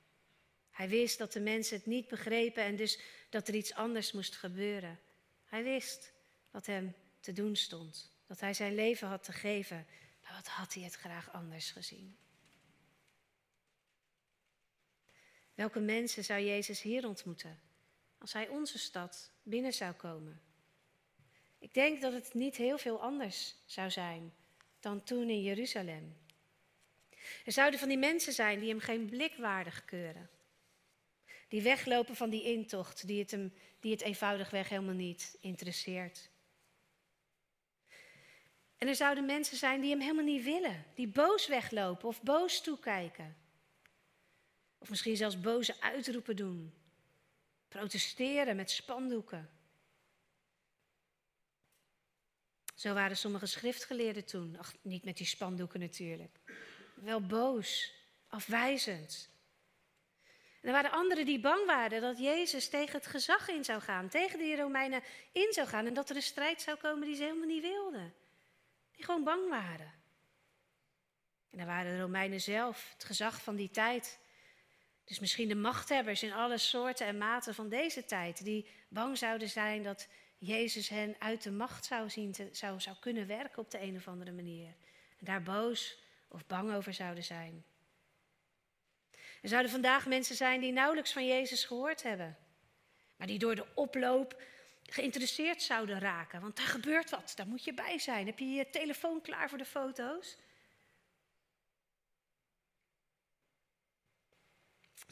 Hij 0.71 0.89
wist 0.89 1.17
dat 1.17 1.33
de 1.33 1.39
mensen 1.39 1.77
het 1.77 1.85
niet 1.85 2.07
begrepen 2.07 2.63
en 2.63 2.75
dus 2.75 2.99
dat 3.29 3.47
er 3.47 3.55
iets 3.55 3.73
anders 3.73 4.11
moest 4.11 4.35
gebeuren. 4.35 4.99
Hij 5.45 5.63
wist 5.63 6.13
wat 6.51 6.65
hem 6.65 6.95
te 7.19 7.33
doen 7.33 7.55
stond. 7.55 8.11
Dat 8.27 8.39
hij 8.39 8.53
zijn 8.53 8.75
leven 8.75 9.07
had 9.07 9.23
te 9.23 9.33
geven. 9.33 9.87
Maar 10.23 10.33
wat 10.33 10.47
had 10.47 10.73
hij 10.73 10.83
het 10.83 10.95
graag 10.95 11.33
anders 11.33 11.71
gezien? 11.71 12.17
Welke 15.59 15.79
mensen 15.79 16.23
zou 16.23 16.41
Jezus 16.41 16.81
hier 16.81 17.07
ontmoeten? 17.07 17.59
als 18.19 18.33
hij 18.33 18.47
onze 18.47 18.79
stad 18.79 19.31
binnen 19.43 19.73
zou 19.73 19.93
komen. 19.93 20.41
Ik 21.59 21.73
denk 21.73 22.01
dat 22.01 22.13
het 22.13 22.33
niet 22.33 22.55
heel 22.55 22.77
veel 22.77 23.01
anders 23.01 23.55
zou 23.65 23.91
zijn 23.91 24.33
dan 24.79 25.03
toen 25.03 25.29
in 25.29 25.41
Jeruzalem. 25.41 26.17
Er 27.45 27.51
zouden 27.51 27.79
van 27.79 27.89
die 27.89 27.97
mensen 27.97 28.33
zijn 28.33 28.59
die 28.59 28.69
hem 28.69 28.79
geen 28.79 29.05
blik 29.05 29.35
waardig 29.35 29.85
keuren. 29.85 30.29
Die 31.47 31.61
weglopen 31.61 32.15
van 32.15 32.29
die 32.29 32.43
intocht, 32.43 33.07
die 33.07 33.19
het, 33.19 33.31
hem, 33.31 33.53
die 33.79 33.91
het 33.91 34.01
eenvoudigweg 34.01 34.69
helemaal 34.69 34.93
niet 34.93 35.37
interesseert. 35.39 36.29
En 38.77 38.87
er 38.87 38.95
zouden 38.95 39.25
mensen 39.25 39.57
zijn 39.57 39.81
die 39.81 39.89
hem 39.89 39.99
helemaal 39.99 40.23
niet 40.23 40.43
willen, 40.43 40.85
die 40.95 41.07
boos 41.07 41.47
weglopen 41.47 42.07
of 42.07 42.21
boos 42.21 42.61
toekijken. 42.61 43.48
Of 44.79 44.89
misschien 44.89 45.17
zelfs 45.17 45.39
boze 45.39 45.81
uitroepen 45.81 46.35
doen. 46.35 46.73
Protesteren 47.67 48.55
met 48.55 48.71
spandoeken. 48.71 49.49
Zo 52.75 52.93
waren 52.93 53.17
sommige 53.17 53.45
schriftgeleerden 53.45 54.25
toen. 54.25 54.57
Ach, 54.59 54.73
niet 54.81 55.03
met 55.03 55.17
die 55.17 55.25
spandoeken 55.25 55.79
natuurlijk. 55.79 56.39
Wel 56.93 57.25
boos, 57.25 57.93
afwijzend. 58.27 59.29
En 60.61 60.67
er 60.67 60.71
waren 60.71 60.91
anderen 60.91 61.25
die 61.25 61.39
bang 61.39 61.65
waren 61.65 62.01
dat 62.01 62.19
Jezus 62.19 62.69
tegen 62.69 62.95
het 62.95 63.07
gezag 63.07 63.47
in 63.47 63.63
zou 63.63 63.81
gaan, 63.81 64.09
tegen 64.09 64.39
die 64.39 64.55
Romeinen 64.55 65.03
in 65.31 65.53
zou 65.53 65.67
gaan 65.67 65.85
en 65.85 65.93
dat 65.93 66.09
er 66.09 66.15
een 66.15 66.21
strijd 66.21 66.61
zou 66.61 66.77
komen 66.77 67.07
die 67.07 67.15
ze 67.15 67.23
helemaal 67.23 67.47
niet 67.47 67.61
wilden. 67.61 68.13
Die 68.91 69.05
gewoon 69.05 69.23
bang 69.23 69.49
waren. 69.49 69.93
En 71.49 71.59
er 71.59 71.65
waren 71.65 71.91
de 71.91 72.01
Romeinen 72.01 72.41
zelf, 72.41 72.89
het 72.93 73.03
gezag 73.03 73.43
van 73.43 73.55
die 73.55 73.69
tijd. 73.69 74.19
Dus 75.09 75.19
misschien 75.19 75.47
de 75.47 75.55
machthebbers 75.55 76.23
in 76.23 76.33
alle 76.33 76.57
soorten 76.57 77.07
en 77.07 77.17
maten 77.17 77.55
van 77.55 77.69
deze 77.69 78.05
tijd, 78.05 78.43
die 78.43 78.67
bang 78.89 79.17
zouden 79.17 79.49
zijn 79.49 79.83
dat 79.83 80.07
Jezus 80.37 80.89
hen 80.89 81.15
uit 81.19 81.43
de 81.43 81.51
macht 81.51 81.85
zou, 81.85 82.09
zien 82.09 82.35
zou, 82.51 82.81
zou 82.81 82.95
kunnen 82.99 83.27
werken 83.27 83.57
op 83.61 83.71
de 83.71 83.81
een 83.81 83.95
of 83.95 84.07
andere 84.07 84.31
manier. 84.31 84.67
En 85.19 85.25
daar 85.25 85.43
boos 85.43 85.97
of 86.27 86.47
bang 86.47 86.73
over 86.73 86.93
zouden 86.93 87.23
zijn. 87.23 87.63
Er 89.41 89.49
zouden 89.49 89.71
vandaag 89.71 90.05
mensen 90.05 90.35
zijn 90.35 90.61
die 90.61 90.71
nauwelijks 90.71 91.13
van 91.13 91.27
Jezus 91.27 91.63
gehoord 91.63 92.03
hebben, 92.03 92.37
maar 93.15 93.27
die 93.27 93.39
door 93.39 93.55
de 93.55 93.65
oploop 93.75 94.41
geïnteresseerd 94.83 95.61
zouden 95.61 95.99
raken. 95.99 96.41
Want 96.41 96.55
daar 96.55 96.65
gebeurt 96.65 97.09
wat, 97.09 97.33
daar 97.35 97.47
moet 97.47 97.63
je 97.63 97.73
bij 97.73 97.99
zijn. 97.99 98.25
Heb 98.25 98.39
je 98.39 98.49
je 98.49 98.69
telefoon 98.69 99.21
klaar 99.21 99.49
voor 99.49 99.57
de 99.57 99.65
foto's? 99.65 100.37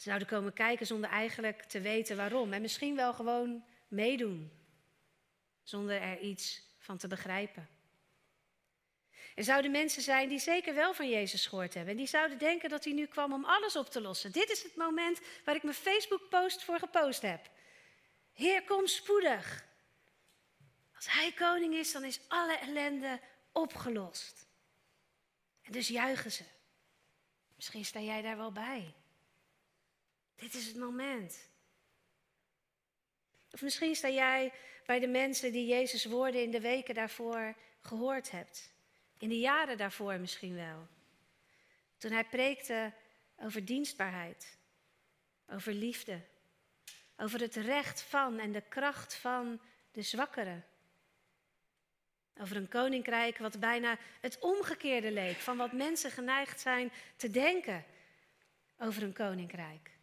Zouden 0.02 0.28
komen 0.28 0.52
kijken 0.52 0.86
zonder 0.86 1.10
eigenlijk 1.10 1.62
te 1.62 1.80
weten 1.80 2.16
waarom. 2.16 2.52
En 2.52 2.62
misschien 2.62 2.96
wel 2.96 3.14
gewoon 3.14 3.64
meedoen. 3.88 4.52
Zonder 5.62 6.00
er 6.00 6.18
iets 6.18 6.62
van 6.78 6.98
te 6.98 7.08
begrijpen. 7.08 7.68
Er 9.34 9.44
zouden 9.44 9.70
mensen 9.70 10.02
zijn 10.02 10.28
die 10.28 10.38
zeker 10.38 10.74
wel 10.74 10.94
van 10.94 11.08
Jezus 11.08 11.46
gehoord 11.46 11.74
hebben. 11.74 11.92
En 11.92 11.98
die 11.98 12.06
zouden 12.06 12.38
denken 12.38 12.68
dat 12.68 12.84
hij 12.84 12.92
nu 12.92 13.06
kwam 13.06 13.32
om 13.32 13.44
alles 13.44 13.76
op 13.76 13.90
te 13.90 14.00
lossen. 14.00 14.32
Dit 14.32 14.50
is 14.50 14.62
het 14.62 14.76
moment 14.76 15.20
waar 15.44 15.54
ik 15.54 15.62
mijn 15.62 15.74
Facebook-post 15.74 16.64
voor 16.64 16.78
gepost 16.78 17.22
heb. 17.22 17.50
Heer, 18.32 18.64
kom 18.64 18.86
spoedig. 18.86 19.66
Als 20.94 21.12
hij 21.12 21.32
koning 21.32 21.74
is, 21.74 21.92
dan 21.92 22.04
is 22.04 22.20
alle 22.28 22.56
ellende 22.56 23.20
opgelost. 23.52 24.46
En 25.62 25.72
dus 25.72 25.88
juichen 25.88 26.32
ze. 26.32 26.42
Misschien 27.56 27.84
sta 27.84 28.00
jij 28.00 28.22
daar 28.22 28.36
wel 28.36 28.52
bij. 28.52 28.94
Dit 30.38 30.54
is 30.54 30.66
het 30.66 30.76
moment. 30.76 31.48
Of 33.50 33.62
misschien 33.62 33.94
sta 33.94 34.08
jij 34.08 34.52
bij 34.86 34.98
de 34.98 35.06
mensen 35.06 35.52
die 35.52 35.66
Jezus 35.66 36.04
woorden 36.04 36.42
in 36.42 36.50
de 36.50 36.60
weken 36.60 36.94
daarvoor 36.94 37.54
gehoord 37.80 38.30
hebt. 38.30 38.72
In 39.18 39.28
de 39.28 39.38
jaren 39.38 39.76
daarvoor 39.76 40.20
misschien 40.20 40.54
wel. 40.54 40.86
Toen 41.96 42.10
hij 42.10 42.24
preekte 42.24 42.92
over 43.36 43.64
dienstbaarheid, 43.64 44.58
over 45.48 45.72
liefde, 45.72 46.20
over 47.16 47.40
het 47.40 47.54
recht 47.54 48.02
van 48.02 48.38
en 48.38 48.52
de 48.52 48.62
kracht 48.68 49.14
van 49.14 49.60
de 49.92 50.02
zwakkeren. 50.02 50.64
Over 52.40 52.56
een 52.56 52.68
koninkrijk 52.68 53.38
wat 53.38 53.60
bijna 53.60 53.98
het 54.20 54.38
omgekeerde 54.38 55.12
leek 55.12 55.36
van 55.36 55.56
wat 55.56 55.72
mensen 55.72 56.10
geneigd 56.10 56.60
zijn 56.60 56.92
te 57.16 57.30
denken 57.30 57.84
over 58.78 59.02
een 59.02 59.12
koninkrijk. 59.12 59.97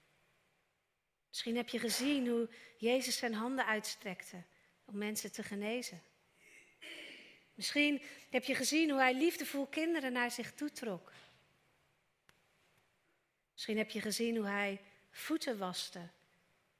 Misschien 1.36 1.56
heb 1.56 1.69
je 1.69 1.80
gezien 1.80 2.28
hoe 2.28 2.50
Jezus 2.78 3.17
zijn 3.17 3.34
handen 3.34 3.65
uitstrekte 3.65 4.43
om 4.86 4.98
mensen 4.98 5.32
te 5.32 5.43
genezen. 5.43 6.02
Misschien 7.54 8.02
heb 8.30 8.43
je 8.43 8.56
gezien 8.56 8.89
hoe 8.89 9.00
hij 9.00 9.15
liefdevol 9.15 9.65
kinderen 9.65 10.12
naar 10.12 10.32
zich 10.32 10.54
toetrok. 10.54 11.12
Misschien 13.54 13.78
heb 13.78 13.89
je 13.89 14.02
gezien 14.02 14.36
hoe 14.36 14.45
hij 14.45 14.82
voeten 15.12 15.58
waste 15.58 16.10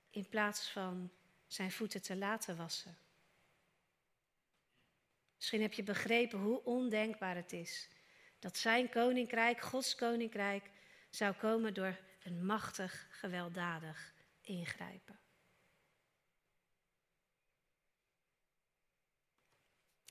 in 0.10 0.30
plaats 0.30 0.70
van 0.70 1.12
zijn 1.48 1.72
voeten 1.72 2.02
te 2.02 2.15
laten 2.15 2.58
wassen. 2.58 2.98
Misschien 5.36 5.62
heb 5.62 5.74
je 5.74 5.84
begrepen 5.84 6.39
hoe 6.39 6.63
ondenkbaar 6.63 7.36
het 7.36 7.54
is 7.54 7.89
dat 8.39 8.58
zijn 8.58 8.89
koninkrijk, 8.89 9.62
Gods 9.62 9.96
koninkrijk, 9.96 10.70
zou 11.10 11.34
komen 11.34 11.74
door 11.74 11.98
een 12.24 12.46
machtig, 12.46 13.08
gewelddadig 13.10 14.13
ingrijpen. 14.45 15.19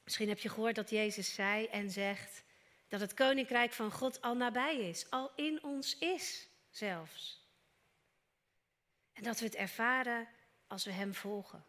Misschien 0.05 0.29
heb 0.29 0.39
je 0.39 0.49
gehoord 0.49 0.75
dat 0.75 0.91
Jezus 0.91 1.35
zei 1.35 1.67
en 1.67 1.91
zegt 1.91 2.45
dat 2.89 3.01
het 3.01 3.15
koninkrijk 3.15 3.73
van 3.73 3.91
God 3.91 4.21
al 4.21 4.37
nabij 4.37 4.77
is, 4.77 5.11
al 5.11 5.33
in 5.37 5.63
ons 5.63 5.99
is 5.99 6.49
zelfs. 6.71 7.49
En 9.13 9.23
dat 9.23 9.39
we 9.39 9.45
het 9.45 9.55
ervaren 9.55 10.29
als 10.67 10.85
we 10.85 10.91
Hem 10.91 11.15
volgen. 11.15 11.65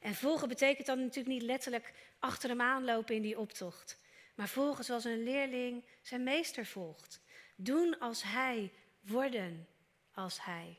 En 0.00 0.14
volgen 0.14 0.48
betekent 0.48 0.86
dan 0.86 0.98
natuurlijk 0.98 1.26
niet 1.26 1.42
letterlijk 1.42 1.92
achter 2.18 2.48
hem 2.48 2.60
aanlopen 2.60 3.14
in 3.14 3.22
die 3.22 3.38
optocht. 3.38 3.98
Maar 4.34 4.48
volgen 4.48 4.84
zoals 4.84 5.04
een 5.04 5.22
leerling 5.22 5.84
zijn 6.02 6.22
meester 6.22 6.66
volgt. 6.66 7.20
Doen 7.56 7.98
als 7.98 8.22
hij, 8.22 8.72
worden 9.00 9.68
als 10.16 10.44
hij. 10.44 10.78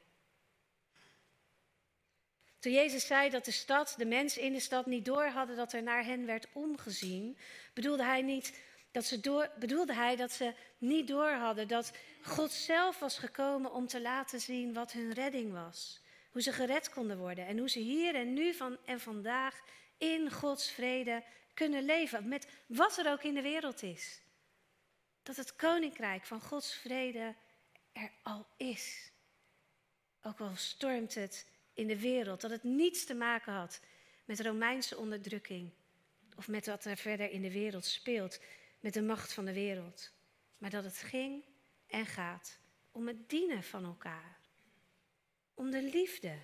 Toen 2.60 2.72
Jezus 2.72 3.08
zei 3.08 3.30
dat 3.30 3.46
de 3.46 3.52
stad, 3.52 3.94
de 3.98 4.06
mensen 4.06 4.42
in 4.42 4.54
de 4.54 4.60
stad 4.60 4.86
niet 4.86 5.06
door 5.06 5.26
hadden 5.26 5.56
dat 5.56 5.74
er 5.74 5.84
naar 5.84 6.06
hen 6.06 6.26
werd 6.26 6.48
omgezien, 6.54 7.38
bedoelde 7.74 8.04
hij, 8.04 8.22
niet 8.22 8.60
dat 8.92 9.06
ze 9.06 9.20
door, 9.20 9.52
bedoelde 9.60 9.94
hij 9.94 10.16
dat 10.16 10.32
ze 10.32 10.54
niet 10.78 11.08
door 11.08 11.30
hadden 11.30 11.68
dat 11.68 11.92
God 12.22 12.52
zelf 12.52 13.00
was 13.00 13.18
gekomen 13.18 13.72
om 13.74 13.88
te 13.88 14.02
laten 14.02 14.40
zien 14.40 14.74
wat 14.74 14.92
hun 14.92 15.14
redding 15.14 15.52
was. 15.52 16.02
Hoe 16.32 16.42
ze 16.42 16.52
gered 16.52 16.90
konden 16.90 17.18
worden 17.18 17.48
en 17.48 17.58
hoe 17.58 17.70
ze 17.70 17.80
hier 17.80 18.16
en 18.16 18.34
nu 18.34 18.54
van 18.54 18.78
en 18.86 19.00
vandaag 19.00 19.62
in 19.98 20.32
Gods 20.32 20.72
vrede 20.72 21.24
kunnen 21.54 21.86
leven. 21.86 22.28
Met 22.28 22.48
wat 22.66 22.98
er 22.98 23.12
ook 23.12 23.24
in 23.24 23.34
de 23.34 23.42
wereld 23.42 23.84
is. 23.84 24.22
Dat 25.24 25.36
het 25.36 25.56
koninkrijk 25.56 26.26
van 26.26 26.42
Gods 26.42 26.74
vrede 26.74 27.36
er 27.94 28.12
al 28.24 28.48
is. 28.58 29.12
Ook 30.28 30.40
al 30.40 30.56
stormt 30.56 31.16
het 31.16 31.48
in 31.74 31.88
de 31.88 32.00
wereld. 32.00 32.42
Dat 32.42 32.52
het 32.52 32.64
niets 32.64 33.06
te 33.06 33.14
maken 33.14 33.54
had 33.54 33.80
met 34.26 34.40
Romeinse 34.40 34.98
onderdrukking. 34.98 35.72
Of 36.36 36.48
met 36.48 36.66
wat 36.66 36.86
er 36.86 36.98
verder 36.98 37.30
in 37.32 37.42
de 37.42 37.52
wereld 37.52 37.86
speelt. 37.86 38.40
Met 38.80 38.94
de 38.94 39.02
macht 39.02 39.34
van 39.34 39.46
de 39.46 39.54
wereld. 39.54 40.12
Maar 40.58 40.70
dat 40.70 40.84
het 40.84 40.98
ging 40.98 41.44
en 41.88 42.06
gaat 42.06 42.60
om 42.92 43.08
het 43.08 43.30
dienen 43.30 43.64
van 43.64 43.86
elkaar. 43.86 44.40
Om 45.54 45.72
de 45.72 45.82
liefde. 45.82 46.38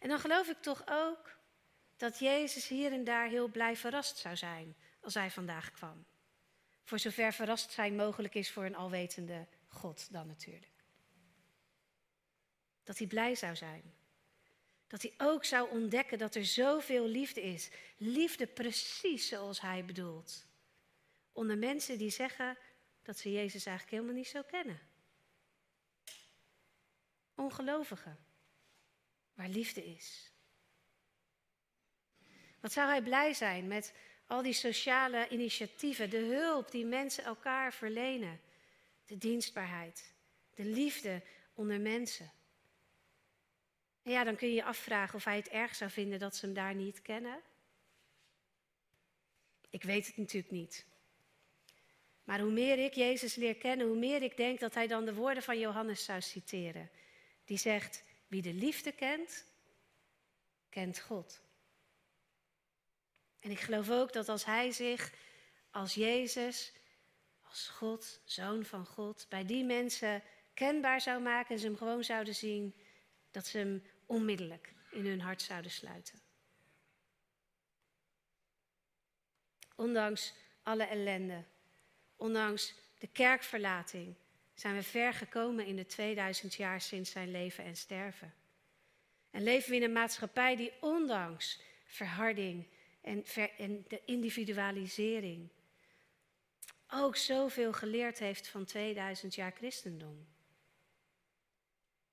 En 0.00 0.08
dan 0.08 0.18
geloof 0.18 0.48
ik 0.48 0.62
toch 0.62 0.82
ook 0.88 1.36
dat 1.96 2.18
Jezus 2.18 2.68
hier 2.68 2.92
en 2.92 3.04
daar 3.04 3.28
heel 3.28 3.48
blij 3.48 3.76
verrast 3.76 4.16
zou 4.16 4.36
zijn 4.36 4.76
als 5.00 5.14
hij 5.14 5.30
vandaag 5.30 5.70
kwam. 5.70 6.04
Voor 6.84 6.98
zover 6.98 7.32
verrast 7.32 7.70
zijn 7.70 7.96
mogelijk 7.96 8.34
is 8.34 8.50
voor 8.50 8.64
een 8.64 8.76
alwetende 8.76 9.46
God 9.68 10.12
dan 10.12 10.26
natuurlijk. 10.26 10.72
Dat 12.84 12.98
hij 12.98 13.06
blij 13.06 13.34
zou 13.34 13.56
zijn. 13.56 13.94
Dat 14.86 15.02
hij 15.02 15.14
ook 15.16 15.44
zou 15.44 15.70
ontdekken 15.70 16.18
dat 16.18 16.34
er 16.34 16.44
zoveel 16.44 17.06
liefde 17.06 17.42
is. 17.42 17.70
Liefde 17.96 18.46
precies 18.46 19.28
zoals 19.28 19.60
hij 19.60 19.84
bedoelt. 19.84 20.46
Onder 21.32 21.58
mensen 21.58 21.98
die 21.98 22.10
zeggen 22.10 22.58
dat 23.02 23.18
ze 23.18 23.32
Jezus 23.32 23.66
eigenlijk 23.66 23.96
helemaal 23.96 24.18
niet 24.18 24.28
zo 24.28 24.42
kennen. 24.42 24.80
Ongelovigen. 27.34 28.18
Waar 29.34 29.48
liefde 29.48 29.84
is. 29.84 30.32
Wat 32.60 32.72
zou 32.72 32.88
hij 32.88 33.02
blij 33.02 33.34
zijn 33.34 33.66
met 33.66 33.94
al 34.26 34.42
die 34.42 34.52
sociale 34.52 35.28
initiatieven, 35.28 36.10
de 36.10 36.16
hulp 36.16 36.70
die 36.70 36.84
mensen 36.84 37.24
elkaar 37.24 37.72
verlenen, 37.72 38.40
de 39.08 39.18
dienstbaarheid, 39.18 40.14
de 40.54 40.64
liefde 40.64 41.22
onder 41.54 41.80
mensen. 41.80 42.32
En 44.02 44.12
ja, 44.12 44.24
dan 44.24 44.36
kun 44.36 44.48
je 44.48 44.54
je 44.54 44.64
afvragen 44.64 45.14
of 45.14 45.24
hij 45.24 45.36
het 45.36 45.48
erg 45.48 45.74
zou 45.74 45.90
vinden 45.90 46.18
dat 46.18 46.36
ze 46.36 46.44
hem 46.44 46.54
daar 46.54 46.74
niet 46.74 47.02
kennen. 47.02 47.40
Ik 49.70 49.82
weet 49.82 50.06
het 50.06 50.16
natuurlijk 50.16 50.52
niet. 50.52 50.86
Maar 52.24 52.40
hoe 52.40 52.50
meer 52.50 52.78
ik 52.78 52.94
Jezus 52.94 53.34
leer 53.34 53.56
kennen, 53.56 53.86
hoe 53.86 53.96
meer 53.96 54.22
ik 54.22 54.36
denk 54.36 54.60
dat 54.60 54.74
hij 54.74 54.86
dan 54.86 55.04
de 55.04 55.14
woorden 55.14 55.42
van 55.42 55.58
Johannes 55.58 56.04
zou 56.04 56.20
citeren. 56.20 56.90
Die 57.44 57.58
zegt, 57.58 58.04
wie 58.26 58.42
de 58.42 58.52
liefde 58.52 58.92
kent, 58.92 59.46
kent 60.68 61.00
God. 61.00 61.40
En 63.40 63.50
ik 63.50 63.60
geloof 63.60 63.90
ook 63.90 64.12
dat 64.12 64.28
als 64.28 64.44
hij 64.44 64.70
zich 64.72 65.12
als 65.70 65.94
Jezus, 65.94 66.72
als 67.48 67.68
God, 67.68 68.20
zoon 68.24 68.64
van 68.64 68.86
God, 68.86 69.26
bij 69.28 69.44
die 69.44 69.64
mensen 69.64 70.22
kenbaar 70.54 71.00
zou 71.00 71.22
maken 71.22 71.54
en 71.54 71.60
ze 71.60 71.66
hem 71.66 71.76
gewoon 71.76 72.04
zouden 72.04 72.34
zien, 72.34 72.74
dat 73.30 73.46
ze 73.46 73.58
hem 73.58 73.82
onmiddellijk 74.06 74.72
in 74.90 75.06
hun 75.06 75.20
hart 75.20 75.42
zouden 75.42 75.70
sluiten. 75.70 76.18
Ondanks 79.74 80.34
alle 80.62 80.84
ellende, 80.84 81.44
ondanks 82.16 82.74
de 82.98 83.06
kerkverlating, 83.06 84.14
zijn 84.54 84.74
we 84.74 84.82
ver 84.82 85.14
gekomen 85.14 85.66
in 85.66 85.76
de 85.76 85.86
2000 85.86 86.54
jaar 86.54 86.80
sinds 86.80 87.10
zijn 87.10 87.30
leven 87.30 87.64
en 87.64 87.76
sterven. 87.76 88.34
En 89.30 89.42
leven 89.42 89.70
we 89.70 89.76
in 89.76 89.82
een 89.82 89.92
maatschappij 89.92 90.56
die 90.56 90.72
ondanks 90.80 91.60
verharding 91.86 92.66
en, 93.00 93.24
en 93.58 93.84
de 93.88 94.00
individualisering 94.04 95.48
ook 96.90 97.16
zoveel 97.16 97.72
geleerd 97.72 98.18
heeft 98.18 98.48
van 98.48 98.64
2000 98.64 99.34
jaar 99.34 99.52
christendom. 99.52 100.26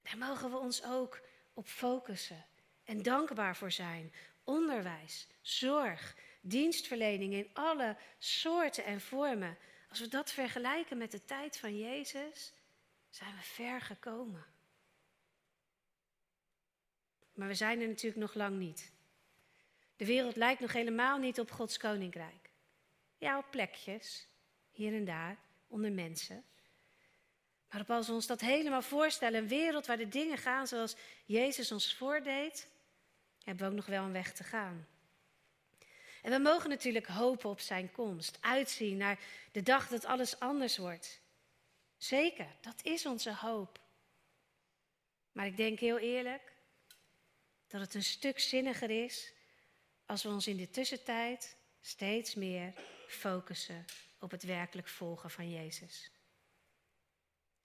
Daar 0.02 0.18
mogen 0.18 0.52
we 0.52 0.58
ons 0.58 0.84
ook 0.84 1.22
op 1.54 1.68
focussen 1.68 2.46
en 2.84 3.02
dankbaar 3.02 3.56
voor 3.56 3.72
zijn. 3.72 4.14
Onderwijs, 4.44 5.28
zorg, 5.42 6.16
dienstverlening 6.42 7.34
in 7.34 7.50
alle 7.54 7.98
soorten 8.18 8.86
en 8.86 9.02
vormen. 9.02 9.58
Als 9.90 10.00
we 10.00 10.08
dat 10.08 10.32
vergelijken 10.32 10.98
met 10.98 11.12
de 11.12 11.26
tijd 11.26 11.58
van 11.58 11.78
Jezus, 11.78 12.54
zijn 13.10 13.36
we 13.36 13.42
ver 13.42 13.82
gekomen. 13.82 14.46
Maar 17.34 17.48
we 17.48 17.54
zijn 17.54 17.82
er 17.82 17.88
natuurlijk 17.88 18.22
nog 18.22 18.34
lang 18.34 18.58
niet. 18.58 18.94
De 19.96 20.06
wereld 20.06 20.36
lijkt 20.36 20.62
nog 20.62 20.74
helemaal 20.74 21.18
niet 21.18 21.40
op 21.40 21.52
Gods 21.52 21.78
koninkrijk. 21.78 22.50
Ja, 23.18 23.38
op 23.38 23.46
plekjes, 23.50 24.28
hier 24.76 24.94
en 24.94 25.06
daar, 25.06 25.38
onder 25.68 25.92
mensen. 25.92 26.44
Maar 27.70 27.86
als 27.88 28.08
we 28.08 28.14
ons 28.14 28.28
dat 28.28 28.42
helemaal 28.42 28.82
voorstellen, 28.82 29.42
een 29.42 29.48
wereld 29.48 29.86
waar 29.86 29.98
de 29.98 30.08
dingen 30.08 30.38
gaan 30.38 30.68
zoals 30.68 30.96
Jezus 31.26 31.72
ons 31.72 31.96
voordeed, 31.96 32.68
hebben 33.44 33.66
we 33.66 33.72
ook 33.72 33.78
nog 33.78 33.86
wel 33.86 34.04
een 34.04 34.12
weg 34.12 34.34
te 34.34 34.44
gaan. 34.44 34.88
En 36.22 36.32
we 36.32 36.38
mogen 36.38 36.70
natuurlijk 36.70 37.08
hopen 37.08 37.50
op 37.50 37.60
zijn 37.60 37.92
komst, 37.92 38.38
uitzien 38.42 38.98
naar 38.98 39.20
de 39.52 39.64
dag 39.64 39.88
dat 39.88 40.06
alles 40.06 40.40
anders 40.40 40.78
wordt. 40.78 41.20
Zeker, 41.98 42.48
dat 42.62 42.76
is 42.84 43.06
onze 43.06 43.34
hoop. 43.34 43.80
Maar 45.32 45.46
ik 45.46 45.58
denk 45.58 45.80
heel 45.80 45.98
eerlijk 45.98 46.54
dat 47.68 47.82
het 47.82 47.94
een 47.94 48.04
stuk 48.04 48.40
zinniger 48.40 49.04
is 49.04 49.34
als 50.06 50.24
we 50.24 50.30
ons 50.30 50.48
in 50.48 50.58
de 50.58 50.70
tussentijd 50.70 51.56
steeds 51.82 52.36
meer 52.36 52.74
focussen 53.08 53.86
op 54.26 54.32
het 54.32 54.44
werkelijk 54.44 54.88
volgen 54.88 55.30
van 55.30 55.50
Jezus. 55.50 56.12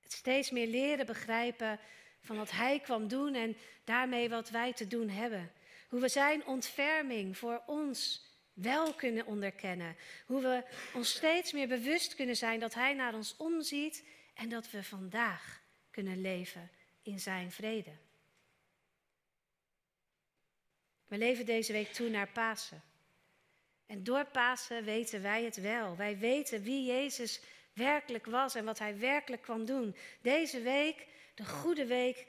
Het 0.00 0.12
steeds 0.12 0.50
meer 0.50 0.66
leren 0.66 1.06
begrijpen 1.06 1.80
van 2.20 2.36
wat 2.36 2.50
Hij 2.50 2.80
kwam 2.80 3.08
doen 3.08 3.34
en 3.34 3.56
daarmee 3.84 4.28
wat 4.28 4.50
wij 4.50 4.72
te 4.72 4.86
doen 4.86 5.08
hebben. 5.08 5.52
Hoe 5.88 6.00
we 6.00 6.08
Zijn 6.08 6.46
ontferming 6.46 7.38
voor 7.38 7.62
ons 7.66 8.24
wel 8.52 8.94
kunnen 8.94 9.26
onderkennen. 9.26 9.96
Hoe 10.26 10.40
we 10.42 10.64
ons 10.94 11.10
steeds 11.10 11.52
meer 11.52 11.68
bewust 11.68 12.14
kunnen 12.14 12.36
zijn 12.36 12.60
dat 12.60 12.74
Hij 12.74 12.94
naar 12.94 13.14
ons 13.14 13.36
omziet 13.36 14.06
en 14.34 14.48
dat 14.48 14.70
we 14.70 14.84
vandaag 14.84 15.62
kunnen 15.90 16.20
leven 16.20 16.70
in 17.02 17.20
Zijn 17.20 17.52
vrede. 17.52 17.92
We 21.06 21.18
leven 21.18 21.46
deze 21.46 21.72
week 21.72 21.92
toe 21.92 22.08
naar 22.08 22.28
Pasen. 22.28 22.89
En 23.90 24.04
door 24.04 24.24
Pasen 24.24 24.84
weten 24.84 25.22
wij 25.22 25.44
het 25.44 25.56
wel. 25.56 25.96
Wij 25.96 26.18
weten 26.18 26.62
wie 26.62 26.84
Jezus 26.84 27.40
werkelijk 27.72 28.26
was 28.26 28.54
en 28.54 28.64
wat 28.64 28.78
Hij 28.78 28.98
werkelijk 28.98 29.42
kwam 29.42 29.64
doen. 29.64 29.96
Deze 30.22 30.60
week, 30.60 31.06
de 31.34 31.44
goede 31.44 31.86
week, 31.86 32.26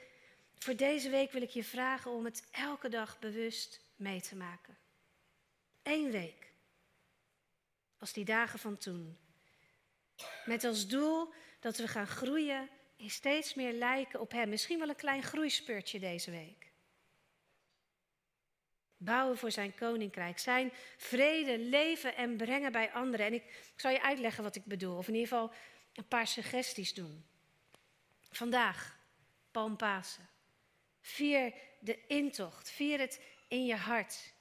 voor 0.58 0.76
deze 0.76 1.10
week 1.10 1.32
wil 1.32 1.41
ik 1.41 1.50
je 1.50 1.63
vragen 1.63 2.12
om 2.12 2.26
het 2.26 2.47
elke 2.52 2.89
dag 2.89 3.19
bewust 3.19 3.82
mee 3.95 4.21
te 4.21 4.36
maken. 4.36 4.78
Eén 5.84 6.12
week. 6.12 6.52
Als 7.97 8.13
die 8.13 8.26
dagen 8.26 8.60
van 8.60 8.78
toen. 8.78 9.17
Met 10.45 10.63
als 10.63 10.88
doel 10.88 11.34
dat 11.60 11.78
we 11.78 11.88
gaan 11.88 12.08
groeien 12.08 12.69
in 12.95 13.10
steeds 13.10 13.54
meer 13.54 13.74
lijken 13.74 14.19
op 14.19 14.32
Hem. 14.32 14.50
Misschien 14.50 14.80
wel 14.80 14.89
een 14.89 14.95
klein 14.95 15.24
groeispurtje 15.24 16.00
deze 16.00 16.32
week. 16.32 16.70
Bouwen 19.03 19.37
voor 19.37 19.51
zijn 19.51 19.75
koninkrijk. 19.75 20.39
Zijn 20.39 20.71
vrede 20.97 21.59
leven 21.59 22.15
en 22.15 22.37
brengen 22.37 22.71
bij 22.71 22.91
anderen. 22.91 23.25
En 23.25 23.33
ik, 23.33 23.43
ik 23.43 23.73
zal 23.79 23.91
je 23.91 24.01
uitleggen 24.01 24.43
wat 24.43 24.55
ik 24.55 24.65
bedoel. 24.65 24.97
Of 24.97 25.07
in 25.07 25.13
ieder 25.13 25.27
geval 25.27 25.51
een 25.93 26.07
paar 26.07 26.27
suggesties 26.27 26.93
doen. 26.93 27.25
Vandaag, 28.31 28.99
Palmpasen. 29.51 30.29
Vier 31.01 31.53
de 31.79 32.05
intocht. 32.07 32.69
Vier 32.69 32.99
het 32.99 33.21
in 33.47 33.65
je 33.65 33.75
hart. 33.75 34.33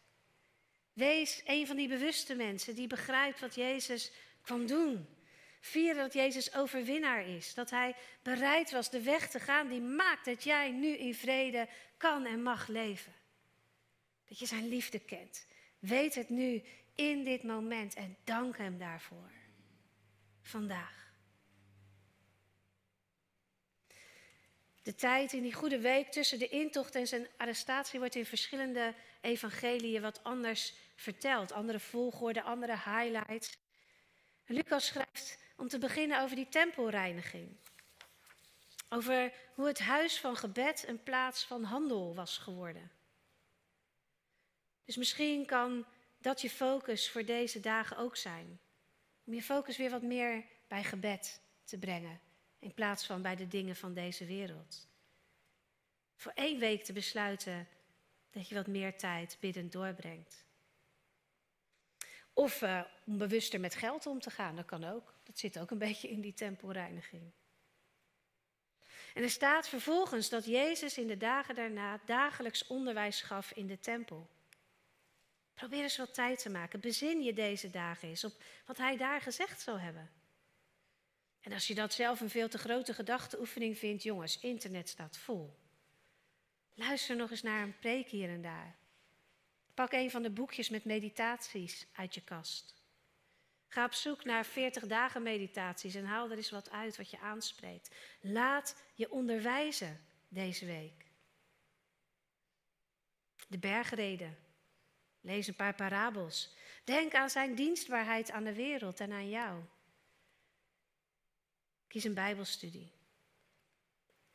Wees 0.92 1.42
een 1.44 1.66
van 1.66 1.76
die 1.76 1.88
bewuste 1.88 2.34
mensen 2.34 2.74
die 2.74 2.86
begrijpt 2.86 3.40
wat 3.40 3.54
Jezus 3.54 4.12
kwam 4.42 4.66
doen. 4.66 5.08
Vier 5.60 5.94
dat 5.94 6.12
Jezus 6.12 6.54
overwinnaar 6.54 7.26
is. 7.26 7.54
Dat 7.54 7.70
hij 7.70 7.94
bereid 8.22 8.70
was 8.70 8.90
de 8.90 9.02
weg 9.02 9.30
te 9.30 9.40
gaan 9.40 9.68
die 9.68 9.80
maakt 9.80 10.24
dat 10.24 10.44
jij 10.44 10.70
nu 10.70 10.88
in 10.88 11.14
vrede 11.14 11.68
kan 11.96 12.26
en 12.26 12.42
mag 12.42 12.66
leven. 12.68 13.19
Dat 14.30 14.38
je 14.38 14.46
zijn 14.46 14.68
liefde 14.68 14.98
kent. 14.98 15.46
Weet 15.78 16.14
het 16.14 16.28
nu 16.28 16.62
in 16.94 17.24
dit 17.24 17.42
moment 17.42 17.94
en 17.94 18.16
dank 18.24 18.56
hem 18.56 18.78
daarvoor. 18.78 19.30
Vandaag. 20.42 21.12
De 24.82 24.94
tijd 24.94 25.32
in 25.32 25.42
die 25.42 25.52
goede 25.52 25.80
week 25.80 26.12
tussen 26.12 26.38
de 26.38 26.48
intocht 26.48 26.94
en 26.94 27.06
zijn 27.06 27.28
arrestatie 27.36 27.98
wordt 27.98 28.14
in 28.14 28.26
verschillende 28.26 28.94
evangeliën 29.20 30.02
wat 30.02 30.24
anders 30.24 30.74
verteld. 30.96 31.52
Andere 31.52 31.80
volgorde, 31.80 32.42
andere 32.42 32.76
highlights. 32.84 33.58
Lucas 34.46 34.86
schrijft 34.86 35.38
om 35.56 35.68
te 35.68 35.78
beginnen 35.78 36.22
over 36.22 36.36
die 36.36 36.48
tempelreiniging. 36.48 37.56
Over 38.88 39.32
hoe 39.54 39.66
het 39.66 39.78
huis 39.78 40.20
van 40.20 40.36
gebed 40.36 40.84
een 40.88 41.02
plaats 41.02 41.44
van 41.44 41.64
handel 41.64 42.14
was 42.14 42.38
geworden. 42.38 42.90
Dus 44.90 44.98
misschien 44.98 45.46
kan 45.46 45.86
dat 46.18 46.40
je 46.40 46.50
focus 46.50 47.10
voor 47.10 47.24
deze 47.24 47.60
dagen 47.60 47.96
ook 47.96 48.16
zijn. 48.16 48.60
Om 49.24 49.34
je 49.34 49.42
focus 49.42 49.76
weer 49.76 49.90
wat 49.90 50.02
meer 50.02 50.44
bij 50.68 50.84
gebed 50.84 51.40
te 51.64 51.78
brengen. 51.78 52.20
In 52.58 52.74
plaats 52.74 53.06
van 53.06 53.22
bij 53.22 53.36
de 53.36 53.48
dingen 53.48 53.76
van 53.76 53.94
deze 53.94 54.24
wereld. 54.24 54.88
Voor 56.16 56.32
één 56.34 56.58
week 56.58 56.84
te 56.84 56.92
besluiten 56.92 57.68
dat 58.30 58.48
je 58.48 58.54
wat 58.54 58.66
meer 58.66 58.98
tijd 58.98 59.36
biddend 59.40 59.72
doorbrengt. 59.72 60.44
Of 62.32 62.62
uh, 62.62 62.84
om 63.06 63.18
bewuster 63.18 63.60
met 63.60 63.74
geld 63.74 64.06
om 64.06 64.20
te 64.20 64.30
gaan, 64.30 64.56
dat 64.56 64.64
kan 64.64 64.84
ook. 64.84 65.14
Dat 65.22 65.38
zit 65.38 65.58
ook 65.58 65.70
een 65.70 65.78
beetje 65.88 66.08
in 66.08 66.20
die 66.20 66.34
tempelreiniging. 66.34 67.32
En 69.14 69.22
er 69.22 69.30
staat 69.30 69.68
vervolgens 69.68 70.28
dat 70.28 70.44
Jezus 70.44 70.98
in 70.98 71.06
de 71.06 71.16
dagen 71.16 71.54
daarna 71.54 72.00
dagelijks 72.04 72.66
onderwijs 72.66 73.22
gaf 73.22 73.52
in 73.52 73.66
de 73.66 73.78
tempel. 73.78 74.38
Probeer 75.60 75.82
eens 75.82 75.96
wat 75.96 76.14
tijd 76.14 76.42
te 76.42 76.50
maken. 76.50 76.80
Bezin 76.80 77.22
je 77.22 77.32
deze 77.32 77.70
dagen 77.70 78.08
eens 78.08 78.24
op 78.24 78.42
wat 78.66 78.76
hij 78.76 78.96
daar 78.96 79.20
gezegd 79.20 79.60
zou 79.60 79.78
hebben. 79.78 80.10
En 81.40 81.52
als 81.52 81.66
je 81.66 81.74
dat 81.74 81.92
zelf 81.92 82.20
een 82.20 82.30
veel 82.30 82.48
te 82.48 82.58
grote 82.58 82.94
gedachteoefening 82.94 83.78
vindt, 83.78 84.02
jongens, 84.02 84.38
internet 84.38 84.88
staat 84.88 85.16
vol. 85.16 85.56
Luister 86.74 87.16
nog 87.16 87.30
eens 87.30 87.42
naar 87.42 87.62
een 87.62 87.78
preek 87.78 88.08
hier 88.08 88.28
en 88.28 88.42
daar. 88.42 88.76
Pak 89.74 89.92
een 89.92 90.10
van 90.10 90.22
de 90.22 90.30
boekjes 90.30 90.68
met 90.68 90.84
meditaties 90.84 91.86
uit 91.92 92.14
je 92.14 92.24
kast. 92.24 92.74
Ga 93.68 93.84
op 93.84 93.92
zoek 93.92 94.24
naar 94.24 94.44
40 94.44 94.86
dagen 94.86 95.22
meditaties 95.22 95.94
en 95.94 96.04
haal 96.04 96.30
er 96.30 96.36
eens 96.36 96.50
wat 96.50 96.70
uit 96.70 96.96
wat 96.96 97.10
je 97.10 97.18
aanspreekt. 97.18 97.94
Laat 98.20 98.82
je 98.94 99.10
onderwijzen 99.10 100.00
deze 100.28 100.66
week. 100.66 101.06
De 103.48 103.58
bergreden. 103.58 104.48
Lees 105.20 105.46
een 105.46 105.54
paar 105.54 105.74
parabels. 105.74 106.56
Denk 106.84 107.14
aan 107.14 107.30
zijn 107.30 107.54
dienstbaarheid 107.54 108.30
aan 108.30 108.44
de 108.44 108.54
wereld 108.54 109.00
en 109.00 109.12
aan 109.12 109.28
jou. 109.28 109.62
Kies 111.88 112.04
een 112.04 112.14
Bijbelstudie. 112.14 112.92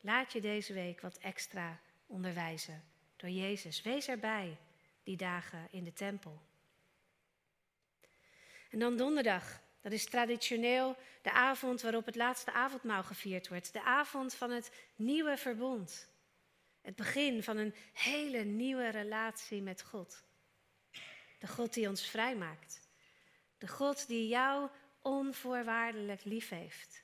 Laat 0.02 0.34
je 0.34 0.42
deze 0.42 0.74
week 0.74 1.02
wat 1.02 1.18
extra 1.18 1.80
onderwijzen 2.06 2.84
door 3.16 3.30
Jezus. 3.30 3.82
Wees 3.82 4.08
erbij 4.08 4.58
die 5.04 5.18
dagen 5.18 5.68
in 5.72 5.84
de 5.84 5.94
tempel. 5.94 6.42
En 8.70 8.80
dan 8.80 8.98
donderdag. 8.98 9.64
Dat 9.82 9.94
is 9.94 10.06
traditioneel 10.06 10.98
de 11.22 11.32
avond 11.32 11.82
waarop 11.82 12.06
het 12.06 12.16
laatste 12.16 12.52
avondmaal 12.52 13.04
gevierd 13.04 13.48
wordt. 13.48 13.74
De 13.74 13.84
avond 13.84 14.34
van 14.34 14.52
het 14.52 14.72
nieuwe 14.96 15.38
verbond. 15.38 16.10
Het 16.82 16.96
begin 16.96 17.44
van 17.44 17.58
een 17.58 17.76
hele 17.94 18.44
nieuwe 18.44 18.90
relatie 18.90 19.62
met 19.62 19.82
God. 19.82 20.24
De 21.40 21.48
God 21.48 21.74
die 21.74 21.90
ons 21.90 22.10
vrijmaakt. 22.10 22.80
De 23.58 23.68
God 23.68 24.08
die 24.08 24.28
jou 24.28 24.70
onvoorwaardelijk 25.02 26.24
lief 26.24 26.50
heeft. 26.50 27.04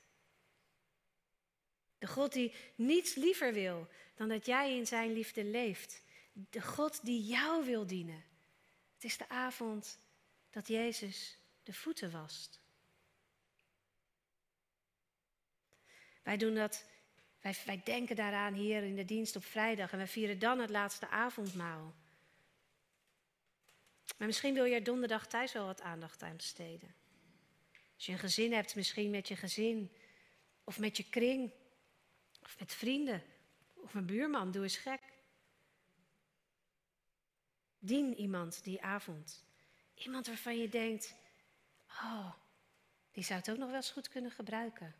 De 1.98 2.06
God 2.06 2.32
die 2.32 2.54
niets 2.74 3.14
liever 3.14 3.52
wil 3.52 3.88
dan 4.14 4.28
dat 4.28 4.46
jij 4.46 4.76
in 4.76 4.86
zijn 4.86 5.12
liefde 5.12 5.44
leeft. 5.44 6.02
De 6.32 6.62
God 6.62 7.04
die 7.04 7.22
jou 7.22 7.64
wil 7.64 7.86
dienen. 7.86 8.24
Het 8.94 9.04
is 9.04 9.16
de 9.16 9.28
avond 9.28 9.98
dat 10.50 10.68
Jezus 10.68 11.38
de 11.62 11.72
voeten 11.72 12.10
wast. 12.10 12.60
Wij 16.22 16.36
doen 16.36 16.54
dat, 16.54 16.84
wij, 17.40 17.54
wij 17.64 17.80
denken 17.84 18.16
daaraan 18.16 18.54
hier 18.54 18.82
in 18.82 18.96
de 18.96 19.04
dienst 19.04 19.36
op 19.36 19.44
vrijdag 19.44 19.92
en 19.92 19.98
we 19.98 20.06
vieren 20.06 20.38
dan 20.38 20.58
het 20.58 20.70
laatste 20.70 21.08
avondmaal. 21.08 21.94
Maar 24.22 24.30
misschien 24.30 24.54
wil 24.54 24.64
er 24.64 24.84
donderdag 24.84 25.26
thuis 25.26 25.52
wel 25.52 25.66
wat 25.66 25.80
aandacht 25.80 26.22
aan 26.22 26.36
besteden. 26.36 26.94
Als 27.94 28.06
je 28.06 28.12
een 28.12 28.18
gezin 28.18 28.52
hebt, 28.52 28.74
misschien 28.74 29.10
met 29.10 29.28
je 29.28 29.36
gezin 29.36 29.92
of 30.64 30.78
met 30.78 30.96
je 30.96 31.08
kring 31.08 31.52
of 32.42 32.58
met 32.58 32.72
vrienden 32.72 33.22
of 33.74 33.94
een 33.94 34.06
buurman, 34.06 34.50
doe 34.50 34.62
eens 34.62 34.76
gek. 34.76 35.00
Dien 37.78 38.14
iemand 38.14 38.64
die 38.64 38.82
avond. 38.82 39.44
Iemand 39.94 40.26
waarvan 40.26 40.58
je 40.58 40.68
denkt, 40.68 41.14
oh, 41.88 42.32
die 43.12 43.24
zou 43.24 43.38
het 43.38 43.50
ook 43.50 43.58
nog 43.58 43.68
wel 43.68 43.76
eens 43.76 43.90
goed 43.90 44.08
kunnen 44.08 44.30
gebruiken. 44.30 44.94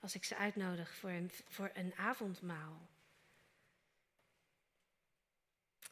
Als 0.00 0.14
ik 0.14 0.24
ze 0.24 0.36
uitnodig 0.36 0.94
voor 0.94 1.10
een, 1.10 1.30
voor 1.48 1.70
een 1.74 1.94
avondmaal. 1.94 2.90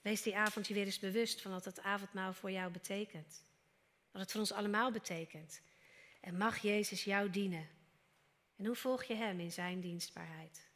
Wees 0.00 0.22
die 0.22 0.36
avond 0.36 0.68
je 0.68 0.74
weer 0.74 0.84
eens 0.84 0.98
bewust 0.98 1.42
van 1.42 1.50
wat 1.50 1.64
het 1.64 1.80
avondmaal 1.80 2.32
voor 2.32 2.50
jou 2.50 2.72
betekent. 2.72 3.42
Wat 4.10 4.22
het 4.22 4.30
voor 4.30 4.40
ons 4.40 4.52
allemaal 4.52 4.92
betekent. 4.92 5.60
En 6.20 6.36
mag 6.36 6.58
Jezus 6.58 7.04
jou 7.04 7.30
dienen? 7.30 7.68
En 8.56 8.66
hoe 8.66 8.74
volg 8.74 9.04
je 9.04 9.14
Hem 9.14 9.40
in 9.40 9.52
Zijn 9.52 9.80
dienstbaarheid? 9.80 10.68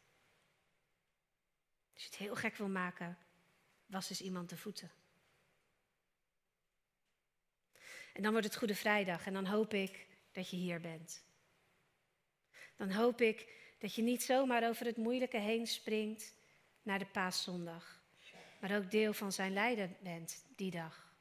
Als 1.93 2.03
je 2.03 2.09
het 2.09 2.19
heel 2.19 2.35
gek 2.35 2.55
wil 2.55 2.67
maken, 2.67 3.17
was 3.85 4.07
dus 4.07 4.21
iemand 4.21 4.49
de 4.49 4.57
voeten. 4.57 4.91
En 8.13 8.21
dan 8.21 8.31
wordt 8.31 8.47
het 8.47 8.55
Goede 8.55 8.75
Vrijdag 8.75 9.25
en 9.25 9.33
dan 9.33 9.45
hoop 9.45 9.73
ik 9.73 10.07
dat 10.31 10.49
je 10.49 10.55
hier 10.55 10.81
bent. 10.81 11.23
Dan 12.75 12.91
hoop 12.91 13.21
ik 13.21 13.53
dat 13.79 13.95
je 13.95 14.01
niet 14.01 14.23
zomaar 14.23 14.67
over 14.67 14.85
het 14.85 14.97
moeilijke 14.97 15.37
heen 15.37 15.67
springt 15.67 16.33
naar 16.81 16.99
de 16.99 17.05
paaszondag 17.05 18.03
maar 18.59 18.75
ook 18.75 18.91
deel 18.91 19.13
van 19.13 19.31
zijn 19.31 19.53
lijden 19.53 19.95
bent 19.99 20.43
die 20.55 20.71
dag. 20.71 21.13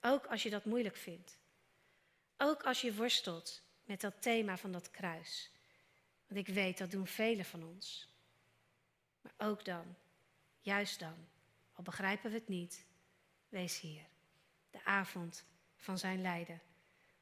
Ook 0.00 0.26
als 0.26 0.42
je 0.42 0.50
dat 0.50 0.64
moeilijk 0.64 0.96
vindt. 0.96 1.38
Ook 2.36 2.62
als 2.62 2.80
je 2.80 2.94
worstelt 2.94 3.62
met 3.84 4.00
dat 4.00 4.22
thema 4.22 4.56
van 4.56 4.72
dat 4.72 4.90
kruis. 4.90 5.50
Want 6.26 6.48
ik 6.48 6.54
weet, 6.54 6.78
dat 6.78 6.90
doen 6.90 7.06
velen 7.06 7.44
van 7.44 7.64
ons. 7.64 8.08
Maar 9.20 9.48
ook 9.48 9.64
dan, 9.64 9.96
juist 10.60 10.98
dan, 10.98 11.28
al 11.72 11.82
begrijpen 11.82 12.30
we 12.30 12.36
het 12.36 12.48
niet, 12.48 12.84
wees 13.48 13.80
hier. 13.80 14.02
De 14.70 14.84
avond 14.84 15.44
van 15.76 15.98
zijn 15.98 16.20
lijden. 16.20 16.60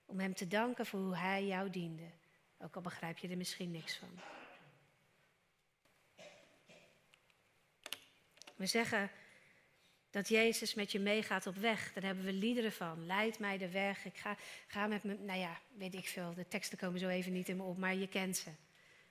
Om 0.07 0.21
hem 0.21 0.35
te 0.35 0.49
danken 0.49 0.87
voor 0.87 1.01
hoe 1.01 1.17
hij 1.17 1.47
jou 1.47 1.71
diende. 1.71 2.11
Ook 2.59 2.77
al 2.77 2.83
begrijp 2.83 3.19
je 3.19 3.29
er 3.29 3.37
misschien 3.37 3.71
niks 3.71 3.97
van. 3.97 4.38
We 8.59 8.67
zeggen 8.67 9.11
dat 10.11 10.29
Jezus 10.29 10.75
met 10.75 10.93
je 10.93 10.99
meegaat 10.99 11.47
op 11.47 11.57
weg. 11.57 11.93
Daar 11.93 12.05
hebben 12.05 12.25
we 12.25 12.33
liederen 12.33 12.73
van. 12.73 13.07
Leid 13.07 13.39
mij 13.39 13.59
de 13.59 13.71
weg. 13.71 14.05
Ik 14.05 14.17
ga, 14.17 14.37
ga 14.67 14.87
met 14.87 15.05
me. 15.05 15.15
Nou 15.15 15.39
ja, 15.39 15.61
weet 15.77 15.95
ik 15.95 16.09
veel. 16.09 16.35
De 16.35 16.49
teksten 16.49 16.79
komen 16.79 17.01
zo 17.01 17.09
even 17.09 17.33
niet 17.33 17.49
in 17.49 17.57
me 17.57 17.63
op, 17.63 17.79
maar 17.79 17.95
je 17.95 18.09
kent 18.09 18.37
ze. 18.37 18.51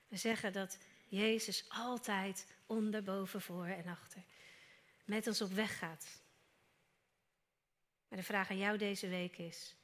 We 0.07 0.17
zeggen 0.17 0.53
dat 0.53 0.77
Jezus 1.07 1.65
altijd 1.69 2.47
onder, 2.65 3.03
boven, 3.03 3.41
voor 3.41 3.65
en 3.65 3.85
achter 3.85 4.23
met 5.07 5.27
ons 5.27 5.41
op 5.41 5.51
weg 5.51 5.77
gaat. 5.77 6.21
Maar 8.07 8.17
de 8.17 8.25
vraag 8.25 8.49
aan 8.49 8.57
jou 8.57 8.77
deze 8.77 9.07
week 9.07 9.37
is: 9.37 9.75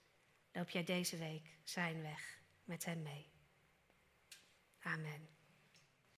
loop 0.52 0.70
jij 0.70 0.84
deze 0.84 1.18
week 1.18 1.58
zijn 1.64 2.02
weg 2.02 2.40
met 2.64 2.86
Hem 2.86 3.02
mee? 3.02 3.32
Amen. 4.82 5.43